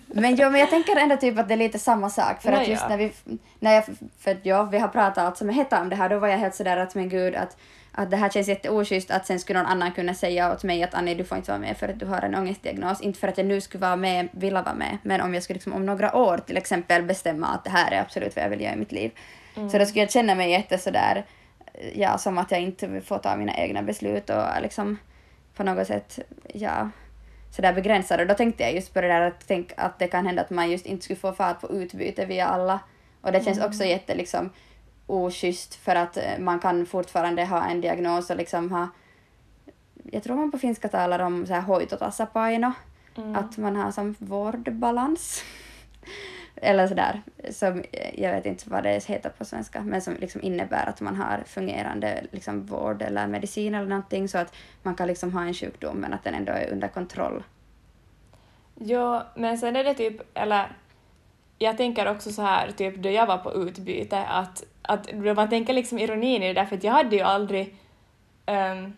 [0.07, 2.41] Men, jo, men jag tänker ändå typ att det är lite samma sak.
[2.41, 2.89] För Nå, att just ja.
[2.89, 3.11] när vi,
[3.59, 3.83] när jag,
[4.19, 6.37] för att ja, vi har pratat alltså med Hetta om det här, då var jag
[6.37, 7.57] helt sådär att men gud att,
[7.91, 10.93] att det här känns jätteoschysst att sen skulle någon annan kunna säga åt mig att
[10.93, 13.01] Annie du får inte vara med för att du har en ångestdiagnos.
[13.01, 15.55] Inte för att jag nu skulle vara med, vilja vara med, men om jag skulle
[15.55, 18.61] liksom om några år till exempel bestämma att det här är absolut vad jag vill
[18.61, 19.11] göra i mitt liv.
[19.71, 21.25] Så då skulle jag känna mig jätte sådär,
[21.95, 24.97] ja som att jag inte får ta mina egna beslut och liksom
[25.55, 26.19] på något sätt,
[26.53, 26.89] ja
[27.55, 28.19] sådär begränsad.
[28.19, 30.49] Och då tänkte jag just på det där att, tänk, att det kan hända att
[30.49, 32.79] man just inte skulle få fart på utbyte via alla.
[33.21, 34.49] Och det känns också jätte liksom
[35.07, 38.87] oschysst för att eh, man kan fortfarande ha en diagnos och liksom ha
[40.11, 42.71] jag tror man på finska talar om så här hoitotasapaino,
[43.35, 45.43] att man har som vårdbalans.
[46.55, 50.41] Eller sådär, som, eh, jag vet inte vad det heter på svenska, men som liksom
[50.41, 55.07] innebär att man har fungerande liksom vård eller medicin eller någonting så att man kan
[55.07, 57.43] liksom ha en sjukdom men att den ändå är under kontroll.
[58.75, 60.67] Jo, men sen är det typ, eller
[61.57, 65.73] jag tänker också så här, typ då jag var på utbyte, att, att man tänker
[65.73, 67.75] liksom ironin i det där, för att jag hade ju aldrig
[68.45, 68.93] um,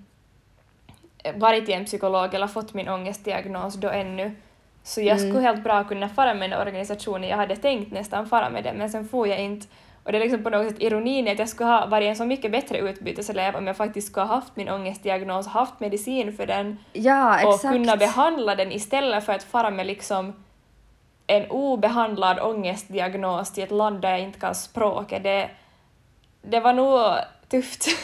[1.35, 4.35] varit i en psykolog eller fått min ångestdiagnos då ännu.
[4.87, 8.49] Så jag skulle helt bra kunna fara med den organisationen, jag hade tänkt nästan fara
[8.49, 9.67] med den, men sen får jag inte.
[10.03, 12.15] Och det är liksom på något sätt ironin i att jag skulle ha varit en
[12.15, 16.45] så mycket bättre utbyteselev om jag faktiskt skulle ha haft min ångestdiagnos, haft medicin för
[16.45, 17.73] den Ja, och exakt.
[17.73, 20.33] kunna behandla den istället för att fara med liksom
[21.27, 25.23] en obehandlad ångestdiagnos till ett land där jag inte kan språket.
[25.23, 25.49] Det,
[26.41, 26.99] det var nog
[27.49, 27.87] tufft.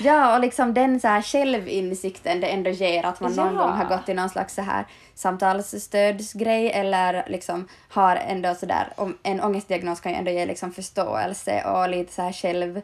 [0.00, 3.60] Ja, och liksom den så här självinsikten det ändå ger att man någon Ja.
[3.62, 8.88] gång har gått i någon slags så här samtalsstödsgrej eller liksom har ändå så där,
[8.96, 12.80] om en ångestdiagnos kan ju ändå ge liksom förståelse och lite så här själv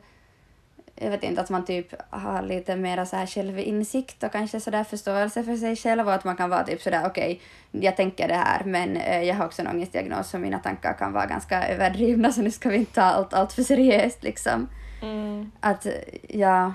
[0.97, 4.71] jag vet inte, att man typ har lite mera så här självinsikt och kanske så
[4.71, 8.29] där förståelse för sig själv och att man kan vara typ sådär okej, jag tänker
[8.29, 11.69] det här men eh, jag har också en ångestdiagnos så mina tankar kan vara ganska
[11.69, 14.69] överdrivna så nu ska vi inte ta allt, allt för seriöst liksom.
[15.05, 15.53] Mm.
[15.61, 15.87] Att,
[16.29, 16.73] ja...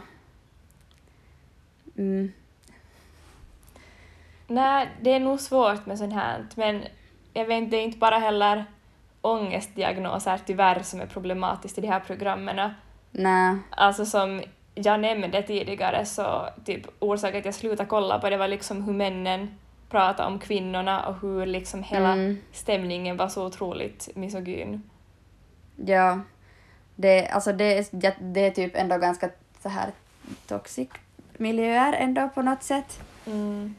[1.97, 2.31] Mm.
[4.47, 6.83] Nej, det är nog svårt med sånt här, men
[7.33, 8.65] jag vet inte, det är inte bara heller
[9.21, 12.71] ångestdiagnoser tyvärr som är problematiskt i de här programmen.
[13.11, 13.57] Nej.
[13.69, 14.43] Alltså som
[14.75, 18.93] jag nämnde tidigare så typ orsaken att jag slutade kolla på det var liksom hur
[18.93, 22.37] männen pratade om kvinnorna och hur liksom hela Mm.
[22.51, 24.89] stämningen var så otroligt misogyn.
[25.75, 26.19] Ja.
[27.01, 29.29] Det, alltså det, är- ja, det är typ ändå ganska
[29.63, 29.91] så här
[30.47, 30.89] toxic
[31.37, 32.99] miljöer ändå på något sätt.
[33.25, 33.75] Mm.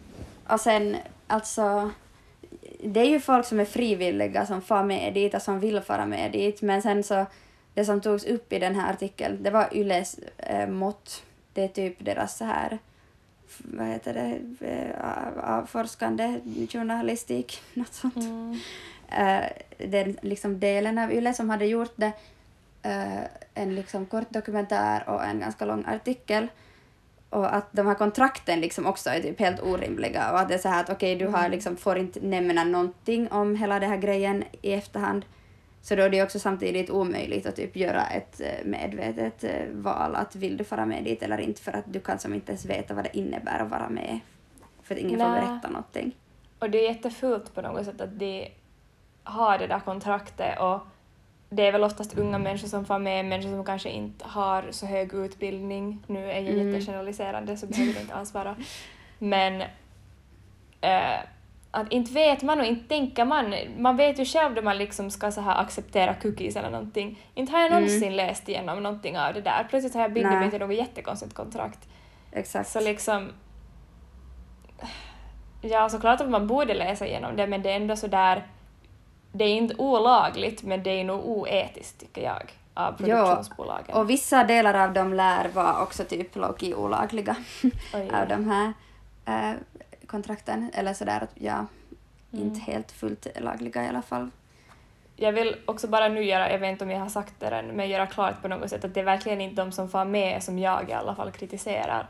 [0.48, 1.90] Och sen alltså
[2.85, 6.06] det är ju folk som är frivilliga som far med dit och som vill fara
[6.06, 7.26] med dit men sen så
[7.74, 11.22] det som togs upp i den här artikeln det var Yles eh, mått.
[11.52, 12.78] Det är typ deras så här
[13.59, 16.40] vad heter det, eh, avforskande
[16.72, 18.16] journalistik, något sånt.
[18.16, 18.59] Mm.
[19.09, 19.44] Eh,
[19.88, 22.12] den liksom delen av Yle som hade gjort det,
[23.55, 26.49] en liksom kort dokumentär och en ganska lång artikel.
[27.31, 30.59] Och att de här kontrakten liksom också är typ helt orimliga och att det är
[30.59, 33.97] så här att okej, du har liksom, får inte nämna någonting om hela den här
[33.97, 35.25] grejen i efterhand.
[35.83, 40.14] Så då är det också samtidigt omöjligt att typ göra ett eh, medvetet eh, val
[40.14, 42.64] att vill du fara med dit eller inte för att du kan som inte ens
[42.64, 44.21] veta vad det innebär att vara med.
[44.83, 45.40] För att ingen får Nej.
[45.40, 46.16] berätta någonting.
[46.59, 48.49] Och det är jättefult på något sätt att de
[49.23, 50.81] har det där kontraktet och
[51.51, 54.87] det är väl oftast unga människor som får med, människor som kanske inte har så
[54.87, 55.99] hög utbildning.
[56.07, 56.73] Nu är jag Mm.
[56.73, 58.57] jättegeneraliserande så behöver det inte alls vara.
[59.19, 59.61] Men
[60.81, 61.19] eh,
[61.71, 63.55] att inte vet man och inte tänker man.
[63.79, 67.19] Man vet ju själv då man liksom ska så här acceptera cookies eller någonting.
[67.35, 67.83] Inte har jag Mm.
[67.83, 69.67] någonsin läst igenom någonting av det där.
[69.71, 71.89] Plötsligt har jag bundit mig till något jättekonstigt kontrakt.
[72.33, 72.69] Exakt.
[72.71, 73.29] Så liksom...
[75.63, 78.47] Ja, såklart att man borde läsa igenom det, men det är ändå så där
[79.33, 82.43] det är inte olagligt men det är nog oetiskt tycker jag
[82.75, 83.97] av produktionsbolagen.
[83.97, 87.37] Och vissa delar av dem lär vara också typ low olagliga
[87.95, 88.11] Oj.
[88.12, 88.73] av de här
[89.27, 89.57] eh,
[90.07, 90.71] kontrakten.
[90.75, 91.66] Eller sådär att ja,
[92.33, 92.45] Mm.
[92.47, 94.31] inte helt fullt lagliga i alla fall.
[95.16, 97.66] Jag vill också bara nu göra, jag vet inte om jag har sagt det än,
[97.66, 100.43] men göra klart på något sätt att det är verkligen inte de som får med
[100.43, 102.07] som jag i alla fall kritiserar.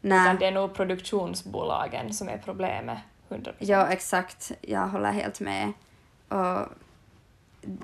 [0.00, 0.22] Nej.
[0.22, 3.52] Utan det är nog produktionsbolagen som är problemet, 100%.
[3.58, 4.52] Ja, exakt.
[4.60, 5.72] Jag håller helt med.
[6.32, 6.68] Och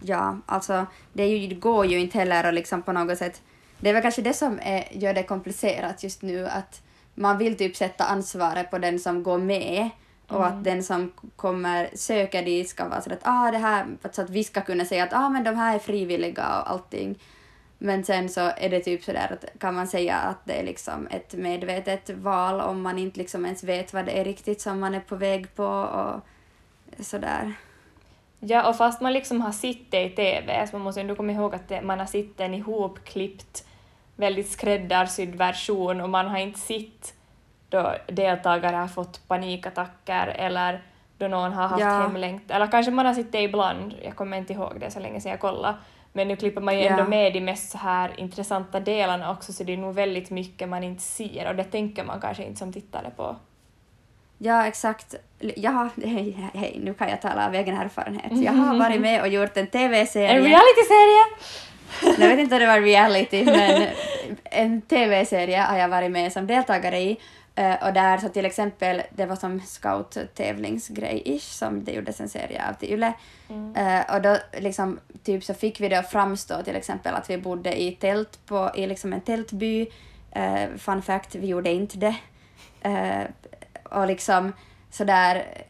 [0.03, 3.43] ja, alltså det, ju, det går ju inte heller att liksom på något sätt...
[3.81, 6.83] Det är väl kanske det som är, gör det komplicerat just nu, att
[7.15, 9.91] man vill typ sätta ansvaret på den som går med
[10.29, 14.23] och att den som kommer söka dit ska vara så att, ah, det här, så
[14.23, 17.19] att vi ska kunna säga att ah, men de här är frivilliga och allting.
[17.79, 21.07] Men sen så är det typ sådär att kan man säga att det är liksom
[21.11, 24.95] ett medvetet val om man inte liksom ens vet vad det är riktigt som man
[24.95, 26.21] är på väg på och
[27.05, 27.55] sådär.
[28.41, 31.33] Ja, och fast man liksom har sett det i TV, så man måste ändå komma
[31.33, 33.65] ihåg att det, man har sett en ihopklippt,
[34.17, 37.15] väldigt skräddarsydd version och man har inte sett
[37.69, 40.83] då deltagare har fått panikattacker eller
[41.19, 42.01] då någon har haft Ja.
[42.01, 42.57] hemlängtan.
[42.57, 45.31] Eller kanske man har sett det ibland, jag kommer inte ihåg det så länge sedan
[45.31, 45.75] jag kollade.
[46.13, 47.09] Men nu klipper man ju ändå Ja.
[47.09, 50.85] med de mest så här intressanta delarna också så det är nog väldigt mycket man
[50.85, 53.37] inte ser och det tänker man kanske inte som tittare på.
[54.39, 55.15] Ja, exakt.
[55.39, 58.33] Ja, hej, hej, nu kan jag tala av egen erfarenhet.
[58.45, 60.41] Jag har varit med och gjort en En TV-serie.
[60.41, 61.25] realityserie!
[62.03, 63.87] Jag vet inte om det var reality, men
[64.45, 67.17] en TV-serie har jag varit med som deltagare i.
[67.55, 72.69] Eh, och där så till exempel, det var som scout-tävlingsgrej-ish som det gjordes en serie
[72.69, 73.13] av till Yle.
[73.77, 77.39] Eh, och då liksom, typ så fick vi det att framstå till exempel att vi
[77.39, 79.87] bodde i tält på, i liksom en tältby.
[80.33, 82.15] Eh, fun fact, vi gjorde inte det
[83.91, 84.53] och liksom
[84.91, 85.65] sådär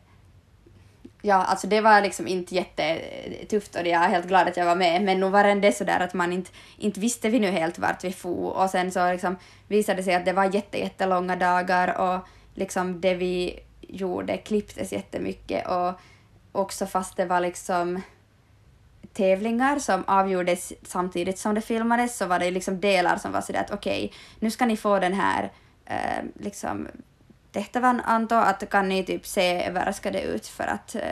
[1.22, 4.76] Ja, alltså det var liksom inte jättetufft och jag är helt glad att jag var
[4.76, 7.78] med, men nog var det ändå sådär att man inte, inte visste vi nu helt
[7.78, 8.56] vart vi for.
[8.56, 9.36] Och sen så liksom
[9.68, 14.92] visade det sig att det var jätte, jättelånga dagar och liksom det vi gjorde klipptes
[14.92, 15.92] jättemycket och
[16.52, 18.02] också fast det var liksom
[19.12, 23.60] tävlingar som avgjordes samtidigt som det filmades så var det liksom delar som var sådär
[23.60, 25.52] att okej, nu ska ni få den här
[25.86, 26.88] eh, liksom
[27.58, 29.70] tehtävän anta att kan ni typ se
[30.02, 31.02] det ut för att eh,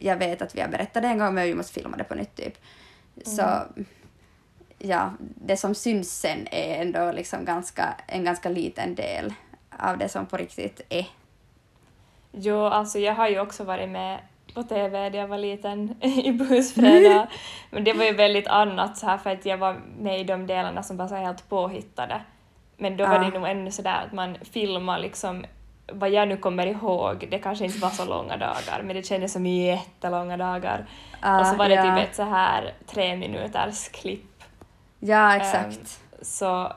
[0.00, 2.14] jag vet att vi har berättat det en gång men vi måste filma det på
[2.14, 2.54] nytt typ.
[3.24, 3.42] Så
[4.78, 9.34] ja, det som syns sen är ändå liksom ganska, en ganska liten del
[9.78, 11.06] av det som på riktigt är.
[12.32, 14.18] Jo, alltså jag har ju också varit med
[14.54, 17.26] på TV när jag var liten i Busfredag.
[17.70, 20.46] Men det var ju väldigt annat så här för att jag var med i de
[20.46, 22.20] delarna som var så helt påhittade.
[22.76, 23.30] Men då var Ja.
[23.30, 25.44] det nog ännu sådär att man filmar liksom
[25.86, 29.32] vad jag nu kommer ihåg, det kanske inte var så långa dagar, men det kändes
[29.32, 30.86] som jättelånga dagar.
[31.40, 31.96] och så var det ja.
[31.96, 34.44] typ ett så här tre minuters klipp.
[35.00, 36.00] Ja, Ehm, exakt.
[36.22, 36.72] så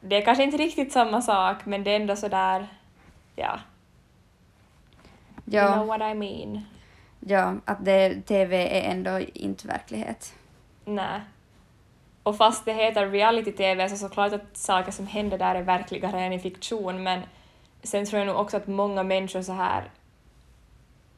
[0.00, 2.66] det är kanske inte riktigt samma sak, men det är ändå sådär,
[3.36, 3.58] ja,
[5.46, 6.64] you know ja, what I mean.
[7.20, 10.34] ja, att det, TV är ändå inte verklighet.
[10.84, 11.20] Nej.
[12.22, 16.32] Och fast det heter reality-tv så såklart att saker som händer där är verkligare än
[16.32, 17.20] i fiktion men
[17.82, 19.90] sen tror jag nog också att många människor så här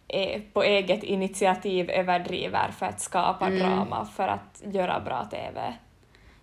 [0.09, 3.59] är på eget initiativ överdriver för att skapa Mm.
[3.59, 5.75] drama, för att göra bra TV.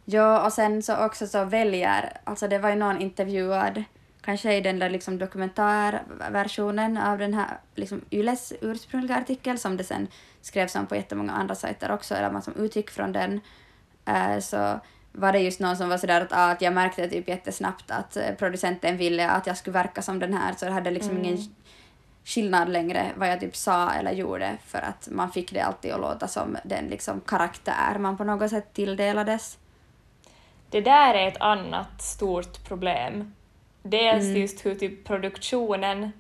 [0.06, 3.84] Ja, och sen så också så väljer, alltså det var ju någon intervjuad,
[4.22, 9.84] kanske i den där liksom dokumentärversionen av den här liksom Yles ursprungliga artikel som det
[9.84, 10.08] sen
[10.42, 13.42] skrevs om på jättemånga andra sajter också, eller man som utgick från den,
[14.06, 14.80] eh, så
[15.12, 18.18] var det just någon som var sådär att, ah, att jag märkte typ jättesnabbt att
[18.18, 21.26] eh, producenten ville att jag skulle verka som den här, så det hade liksom Mm.
[21.26, 21.38] ingen
[22.26, 26.00] skillnad längre vad jag typ sa eller gjorde för att man fick det alltid att
[26.02, 29.58] låta som den liksom karaktär man på något sätt tilldelades.
[30.70, 33.34] Det där är ett annat stort problem.
[33.84, 34.42] Dels Mm.
[34.42, 36.12] just hur typ produktionen,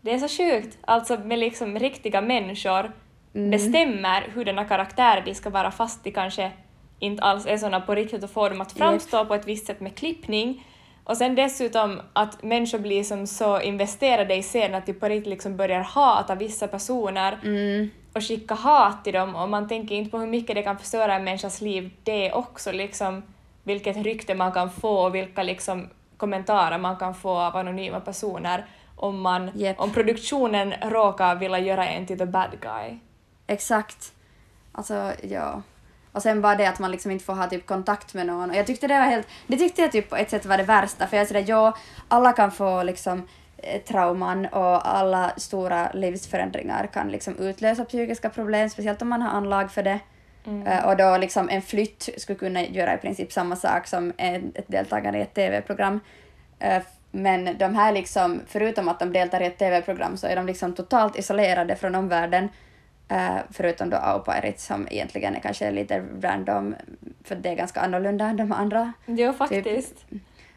[0.00, 2.92] det är så sjukt, alltså med liksom riktiga människor
[3.34, 3.50] Mm.
[3.50, 6.52] bestämmer hurdana karaktärer de ska vara fast de kanske
[7.02, 9.80] inte alls är såna på riktigt och får dem att framstå på ett visst sätt
[9.80, 10.66] med klippning.
[11.04, 15.30] Och sen dessutom att människor blir som så investerade i scenen att de på riktigt
[15.30, 17.90] liksom börjar hata vissa personer Mm.
[18.14, 21.14] och skicka hat till dem och man tänker inte på hur mycket det kan förstöra
[21.14, 23.22] en människas liv det också liksom
[23.62, 28.66] vilket rykte man kan få och vilka liksom kommentarer man kan få av anonyma personer
[28.96, 29.80] om man Japp.
[29.80, 32.98] om produktionen råkar vilja göra en till the bad guy.
[33.46, 34.12] Exakt.
[34.72, 35.62] Alltså, ja.
[36.12, 38.50] Och sen bara det att man liksom inte får ha typ kontakt med någon.
[38.50, 39.26] Och jag tyckte det var helt...
[39.46, 41.06] Det tyckte jag typ på ett sätt var det värsta.
[41.06, 41.76] För jag är sådär, ja,
[42.08, 48.70] alla kan få liksom eh, trauman och alla stora livsförändringar kan liksom utlösa psykiska problem,
[48.70, 49.98] speciellt om man har anlag för det.
[50.46, 50.66] Mm.
[50.66, 54.68] Eh, Och då liksom en flytt skulle kunna göra i princip samma sak som ett
[54.68, 56.00] deltagande i ett TV-program.
[56.58, 60.46] Eh, Men de här liksom, förutom att de deltar i ett TV-program så är de
[60.46, 62.48] liksom totalt isolerade från omvärlden.
[63.12, 66.74] Eh, Förutom då Au Pairit som egentligen är kanske lite random,
[67.24, 68.92] för det är ganska annorlunda än de andra.
[69.06, 70.04] Jo, faktiskt.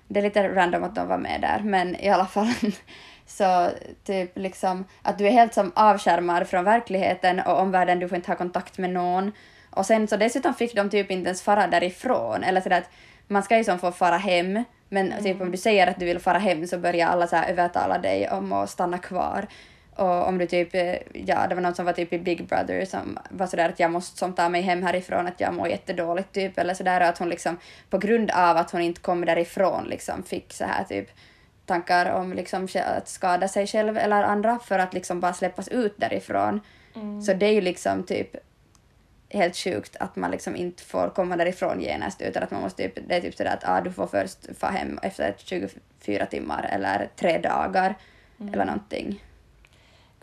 [0.08, 2.54] Det är lite random att de var med där, men i alla fall
[3.26, 3.70] så
[4.04, 8.32] typ liksom att du är helt som avskärmad från verkligheten och omvärlden, du får inte
[8.32, 9.32] ha kontakt med någon.
[9.70, 12.90] Och sen så dessutom fick de typ inte ens fara därifrån, eller sådär att
[13.28, 16.20] man ska ju som få fara hem, men typ om du säger att du vill
[16.20, 19.48] fara hem så börjar alla så övertala dig om att stanna kvar.
[19.96, 22.86] Och om du typ, eh, ja det var någon som var typ i Big Brother
[22.86, 26.32] som var sådär att jag måste som ta mig hem härifrån, att jag mår jättedåligt
[26.34, 27.58] typ, eller sådär, och att hon liksom
[27.90, 31.10] på grund av att hon inte kom därifrån liksom fick så här typ
[31.66, 35.94] tankar om liksom att skada sig själv eller andra för att liksom bara släppas ut
[35.98, 36.62] därifrån.
[36.96, 37.22] Mm.
[37.22, 38.36] Så det är ju liksom typ
[39.30, 43.08] helt sjukt att man liksom inte får komma därifrån genast utan att man måste typ,
[43.08, 47.10] det är typ sådär att ah, du får först få hem efter 24 timmar eller
[47.16, 47.96] tre dagar
[48.54, 49.24] eller någonting.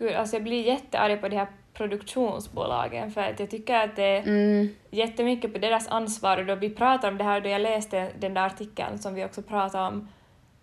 [0.02, 4.04] Gud, alltså jag blir jättearg på de här produktionsbolagen för att jag tycker att det
[4.04, 7.60] är Mm, jättemycket på deras ansvar och då vi pratar om det här, då jag
[7.60, 10.08] läste den där artikeln som vi också pratade om,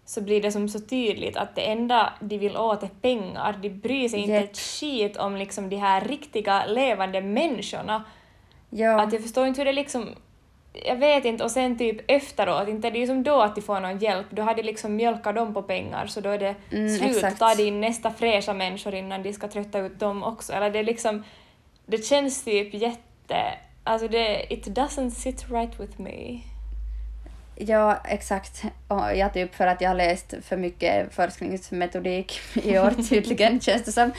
[0.05, 3.55] så blir det som så tydligt att det enda de vill åt är pengar.
[3.61, 4.43] De bryr sig inte Japp.
[4.43, 8.03] ett skit om liksom de här riktiga levande människorna.
[8.69, 10.09] ja, Att jag förstår inte hur det liksom...
[10.74, 13.61] Jag vet inte, och sen typ efteråt, inte är det ju som då att de
[13.61, 16.55] får någon hjälp, då har de liksom mjölkat dem på pengar så då är det
[16.72, 17.57] Mm, slut, exakt.
[17.57, 20.53] de in nästa fräscha människor innan de ska trötta ut dem också.
[20.53, 21.24] Eller det är liksom...
[21.86, 23.53] Det känns typ jätte...
[23.84, 24.53] Alltså det...
[24.53, 26.39] It doesn't sit right with me.
[27.55, 28.63] ja, exakt.
[28.88, 33.84] Och jag typ för att jag har läst för mycket forskningsmetodik i år tydligen känns
[33.84, 34.11] det som.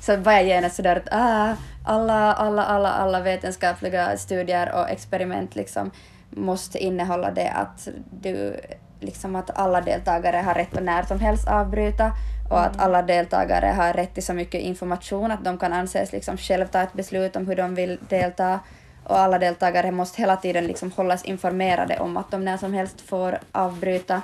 [0.00, 5.56] Så var jag genast sådär att ah, alla, alla, alla, alla vetenskapliga studier och experiment
[5.56, 5.90] liksom
[6.30, 8.60] måste innehålla det att du
[9.00, 12.12] liksom att alla deltagare har rätt att när som helst avbryta
[12.50, 16.36] och att alla deltagare har rätt till så mycket information att de kan anses liksom
[16.36, 18.60] själv ta ett beslut om hur de vill delta.
[19.04, 23.00] Och alla deltagare måste hela tiden liksom hållas informerade om att de när som helst
[23.00, 24.22] får avbryta.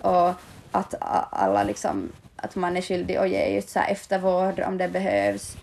[0.00, 0.32] Och
[0.72, 0.94] att
[1.30, 5.56] alla liksom att man är skyldig att ge just så här eftervård om det behövs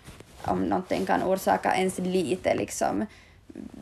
[0.44, 3.06] om någonting kan orsaka ens lite liksom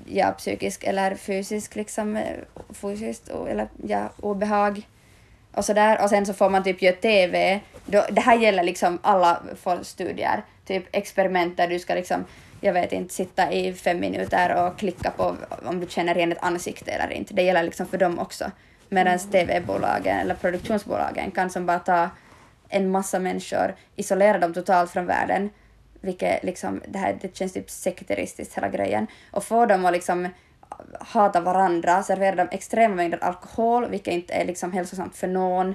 [0.06, 2.18] ja, psykisk eller fysisk liksom
[2.72, 4.86] fysiskt eller ja, obehag
[5.52, 6.02] och sådär.
[6.02, 7.60] Och sen så får man typ göra TV.
[7.86, 9.42] Då, det här gäller liksom alla
[9.82, 12.24] studier, typ experiment där du ska liksom,
[12.60, 16.42] jag vet inte, sitta i fem minuter och klicka på om du känner igen ett
[16.42, 17.34] ansikte eller inte.
[17.34, 18.50] Det gäller liksom för dem också.
[18.88, 22.08] Medan TV-bolagen eller produktionsbolagen kan som bara ta
[22.68, 25.50] en massa människor, isolera dem totalt från världen,
[26.00, 30.28] vilket liksom, det här det känns typ sekteristiskt hela grejen, och få dem att liksom
[31.00, 35.74] hata varandra, servera dem extrema mängder alkohol, vilket inte är liksom hälsosamt för någon,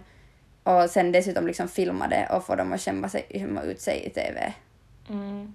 [0.63, 4.09] och sen dessutom liksom filma det och få dem att skämma, sig, ut sig i
[4.09, 4.53] TV.
[5.09, 5.53] Mm.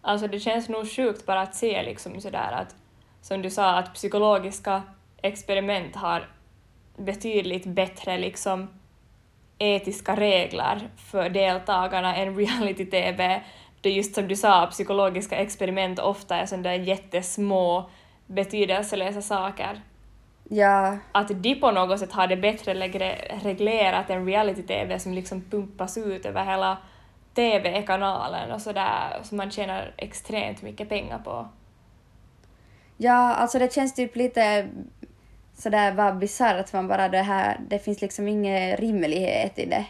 [0.00, 2.74] Alltså det känns nog sjukt bara att se liksom sådär att,
[3.22, 4.82] som du sa, att psykologiska
[5.22, 6.28] experiment har
[6.96, 8.68] betydligt bättre liksom
[9.62, 13.42] etiska regler för deltagarna än reality-tv.
[13.80, 17.90] Det är just som du sa, psykologiska experiment ofta är sådana där jättesmå
[18.26, 19.80] betydelselösa saker.
[20.48, 22.74] Ja, Att de på något sätt har det bättre
[23.42, 26.78] reglerat än reality-tv som liksom pumpas ut över hela
[27.34, 31.48] TV-kanalen och sådär, som man tjänar extremt mycket pengar på.
[32.96, 34.68] Ja, alltså det känns typ lite
[35.54, 39.86] sådär bara bisarrt att man bara det här, det finns liksom ingen rimlighet i det.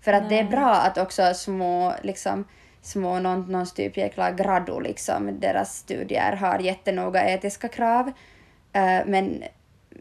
[0.00, 0.50] För att det är Nej.
[0.50, 2.44] bra att också små, liksom,
[2.82, 8.12] små någon, någons typ jäkla grado liksom, deras studier har jättenoga etiska krav.
[8.72, 9.44] Eh, men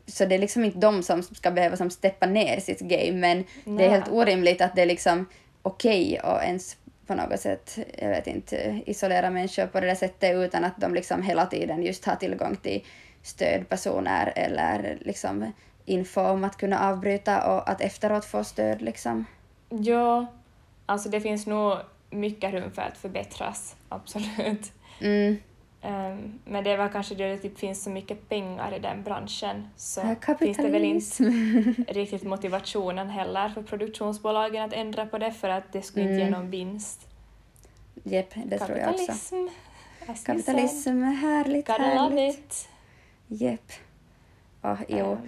[0.08, 3.44] så det är liksom inte de som ska behöva som steppa ner sitt game, men
[3.64, 3.90] det är Nej.
[3.90, 5.26] helt orimligt att det är liksom
[5.62, 6.78] okej att ens
[7.08, 10.94] på något sätt, jag vet inte, isolera människor på det där sättet utan att de
[10.94, 12.84] liksom hela tiden just har tillgång till
[13.26, 15.52] stödpersoner eller liksom
[15.86, 19.26] info om att kunna avbryta och att efteråt få stöd liksom.
[19.70, 20.26] Ja,
[20.86, 21.74] alltså det finns nog
[22.10, 24.72] mycket rum för att förbättras, absolut.
[25.02, 25.38] Mm.
[25.82, 29.68] Ehm, men det väl kanske det det typ finns så mycket pengar i den branschen
[29.78, 31.24] så Ja, finns det väl inte
[31.94, 36.22] riktigt motivationen heller för produktionsbolagen att ändra på det för att det skulle inte ge
[36.22, 36.32] Mm.
[36.40, 37.08] någon vinst.
[38.04, 39.36] Jepp, det tror jag också.
[40.26, 41.04] Kapitalism.
[41.04, 42.70] är härligt, Gotta härligt.
[43.28, 43.72] Jepp.
[44.62, 45.12] Oh, jo.
[45.12, 45.20] Ehm.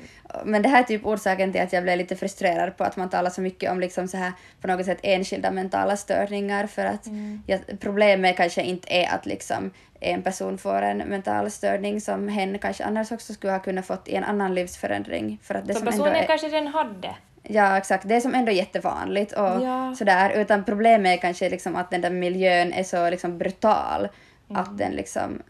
[0.46, 3.10] Men det här är typ orsaken till att jag blev lite frustrerad på att man
[3.10, 4.32] talar så mycket om liksom så här
[4.62, 7.44] på något sätt enskilda mentala störningar för att Mm.
[7.48, 12.60] jag, problemet kanske inte är att liksom en person får en mental störning som hen
[12.60, 15.40] kanske annars också skulle ha kunnat fått i en annan livsförändring.
[15.44, 17.16] För att det Så som personen är, kanske redan hade.
[17.44, 18.08] Ja, exakt.
[18.08, 19.96] Det är som ändå jättevanligt och Ja.
[19.98, 20.30] sådär.
[20.30, 24.08] Utan problemet är kanske liksom att den där miljön är så liksom brutal
[24.50, 24.62] Mm.
[24.62, 25.42] att den liksom...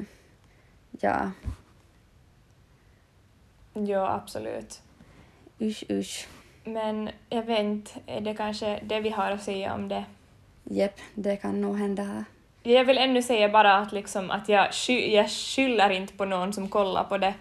[1.00, 1.32] Ja,
[3.86, 4.82] Ja, absolut.
[5.61, 6.28] usch usch.
[6.63, 10.03] Men jag vet inte, är det kanske det vi har att säga om det?
[10.63, 12.23] Jepp, det kan nog hända här.
[12.63, 16.53] Jag vill ännu säga bara att, liksom, att jag, sky, jag skyller inte på någon
[16.53, 17.34] som kollar på det.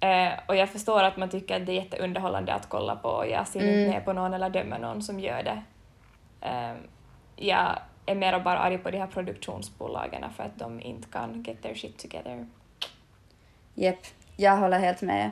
[0.00, 3.26] Eh, och jag förstår att man tycker att det är jätteunderhållande att kolla på och
[3.28, 3.74] jag ser Mm.
[3.74, 5.62] inte ner på någon eller dömer någon som gör det.
[6.40, 6.74] Eh,
[7.36, 11.62] jag är mer bara arg på de här produktionsbolagen för att de inte kan get
[11.62, 12.46] their shit together.
[13.74, 13.98] Jepp,
[14.36, 15.30] jag håller helt med.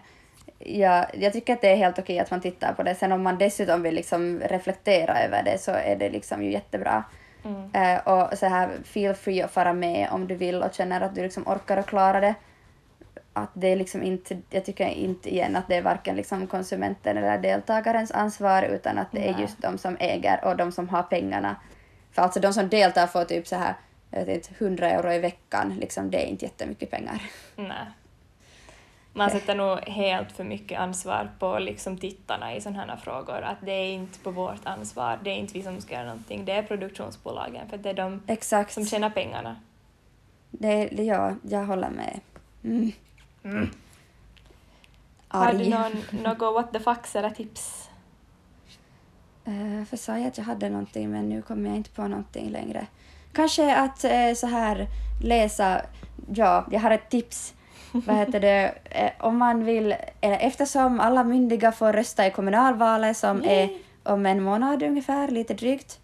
[0.59, 2.94] Jag, jag tycker att det är helt okej att man tittar på det.
[2.94, 7.05] Sen om man dessutom vill liksom reflektera över det så är det liksom ju jättebra.
[7.44, 7.70] Mm.
[7.74, 11.14] Eh, och så här, feel free att fara med om du vill och känner att
[11.14, 12.34] du liksom orkar och klarar det.
[13.32, 17.16] Att det är liksom inte, jag tycker inte igen att det är varken liksom konsumenten
[17.16, 19.40] eller deltagarens ansvar utan att det är Nej.
[19.40, 21.57] just de som äger och de som har pengarna.
[22.12, 23.74] För alltså de som deltar får typ så här,
[24.11, 27.22] jag vet inte, 100 euro i veckan, liksom det är inte jättemycket pengar.
[27.57, 27.86] Nej.
[29.14, 33.42] Man sätter nog helt för mycket ansvar på liksom tittarna i sådana här frågor.
[33.42, 36.44] Att det är inte på vårt ansvar, det är inte vi som ska göra någonting,
[36.44, 38.72] det är produktionsbolagen för det är de Exakt.
[38.72, 39.56] som tjänar pengarna.
[40.50, 42.20] Det, det, ja, jag håller med.
[42.64, 42.92] Mm.
[45.28, 45.92] Har du någon,
[46.24, 47.90] något what the fuck eller tips?
[49.44, 52.50] Eh, för sa jag att jag hade någonting men nu kommer jag inte på någonting
[52.50, 52.86] längre.
[53.32, 54.86] Kanske att eh, så här
[55.22, 55.82] läsa,
[56.34, 57.54] ja, jag har ett tips.
[58.07, 63.45] Vad heter det, eh, om man vill, eftersom alla myndiga får rösta i kommunalvalet som
[63.45, 63.70] är
[64.03, 66.01] om en månad ungefär, lite drygt.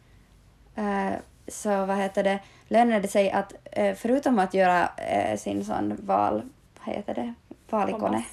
[0.74, 1.12] Eh,
[1.48, 4.88] så vad heter det, lönar det sig att eh, förutom att göra
[5.36, 6.42] sin sån val,
[6.84, 7.34] vad heter det,
[7.70, 8.24] valikone,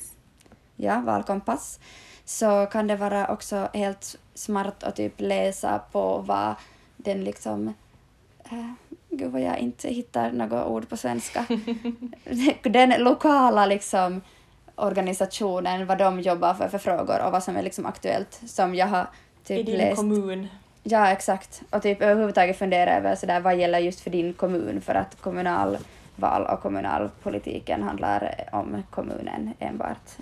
[0.76, 1.80] ja, valkompass,
[2.26, 6.56] så kan det vara också helt smart att typ läsa på vad
[6.97, 7.74] den liksom...
[9.18, 11.45] Gud vad jag inte hittar något ord på svenska.
[12.63, 14.22] den lokala liksom
[14.76, 18.88] organisationen, vad de jobbar för, för frågor och vad som är liksom aktuellt som jag
[18.88, 19.95] har I typ din läst.
[19.95, 20.47] kommun.
[20.84, 21.61] Ja, exakt.
[21.70, 26.45] Och typ överhuvudtaget fundera över sådär, vad gäller just för din kommun för att kommunalval
[26.51, 30.18] och kommunalpolitiken handlar om kommunen enbart.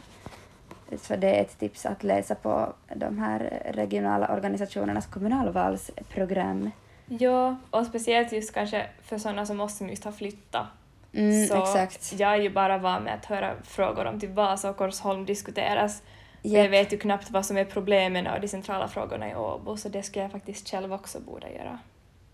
[1.01, 6.71] Så det är ett tips att läsa på de här regionala organisationernas kommunalvalsprogram.
[7.19, 10.67] Ja, och speciellt just kanske för sådana som oss som just har flyttat.
[11.13, 12.13] Mm, så exakt.
[12.19, 16.01] jag är ju bara van med att höra frågor om typ Vasa och Korsholm diskuteras.
[16.41, 16.63] Japp.
[16.63, 19.89] Jag vet ju knappt vad som är problemen och de centrala frågorna i Åbo, så
[19.89, 21.79] det skulle jag faktiskt själv också borde göra.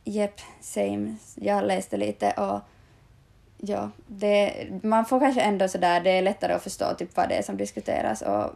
[0.04, 1.16] Japp, same.
[1.36, 2.60] Jag läste lite och
[3.58, 7.36] ja, det, man får kanske ändå sådär, det är lättare att förstå typ vad det
[7.36, 8.52] är som diskuteras och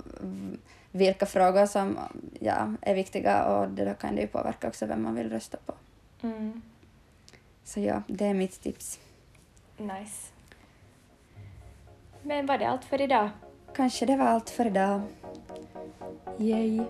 [0.91, 1.99] vilka frågor som
[2.39, 5.73] ja, är viktiga och då kan det ju påverka också vem man vill rösta på.
[6.23, 6.61] Mm.
[7.63, 8.99] Så ja, det är mitt tips.
[9.77, 10.31] Nice.
[12.21, 13.29] Men var det allt för idag?
[13.75, 15.01] Kanske det var allt för idag.
[16.39, 16.81] Yay.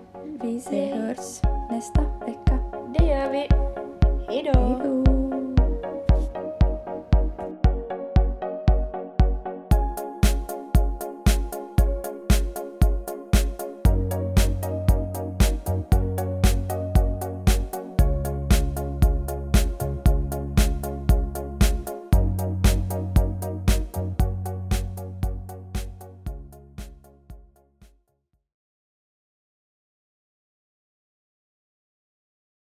[0.41, 2.59] Vi ses hörs nästa vecka.
[2.99, 3.47] Det gör vi.
[4.27, 5.12] Hej då!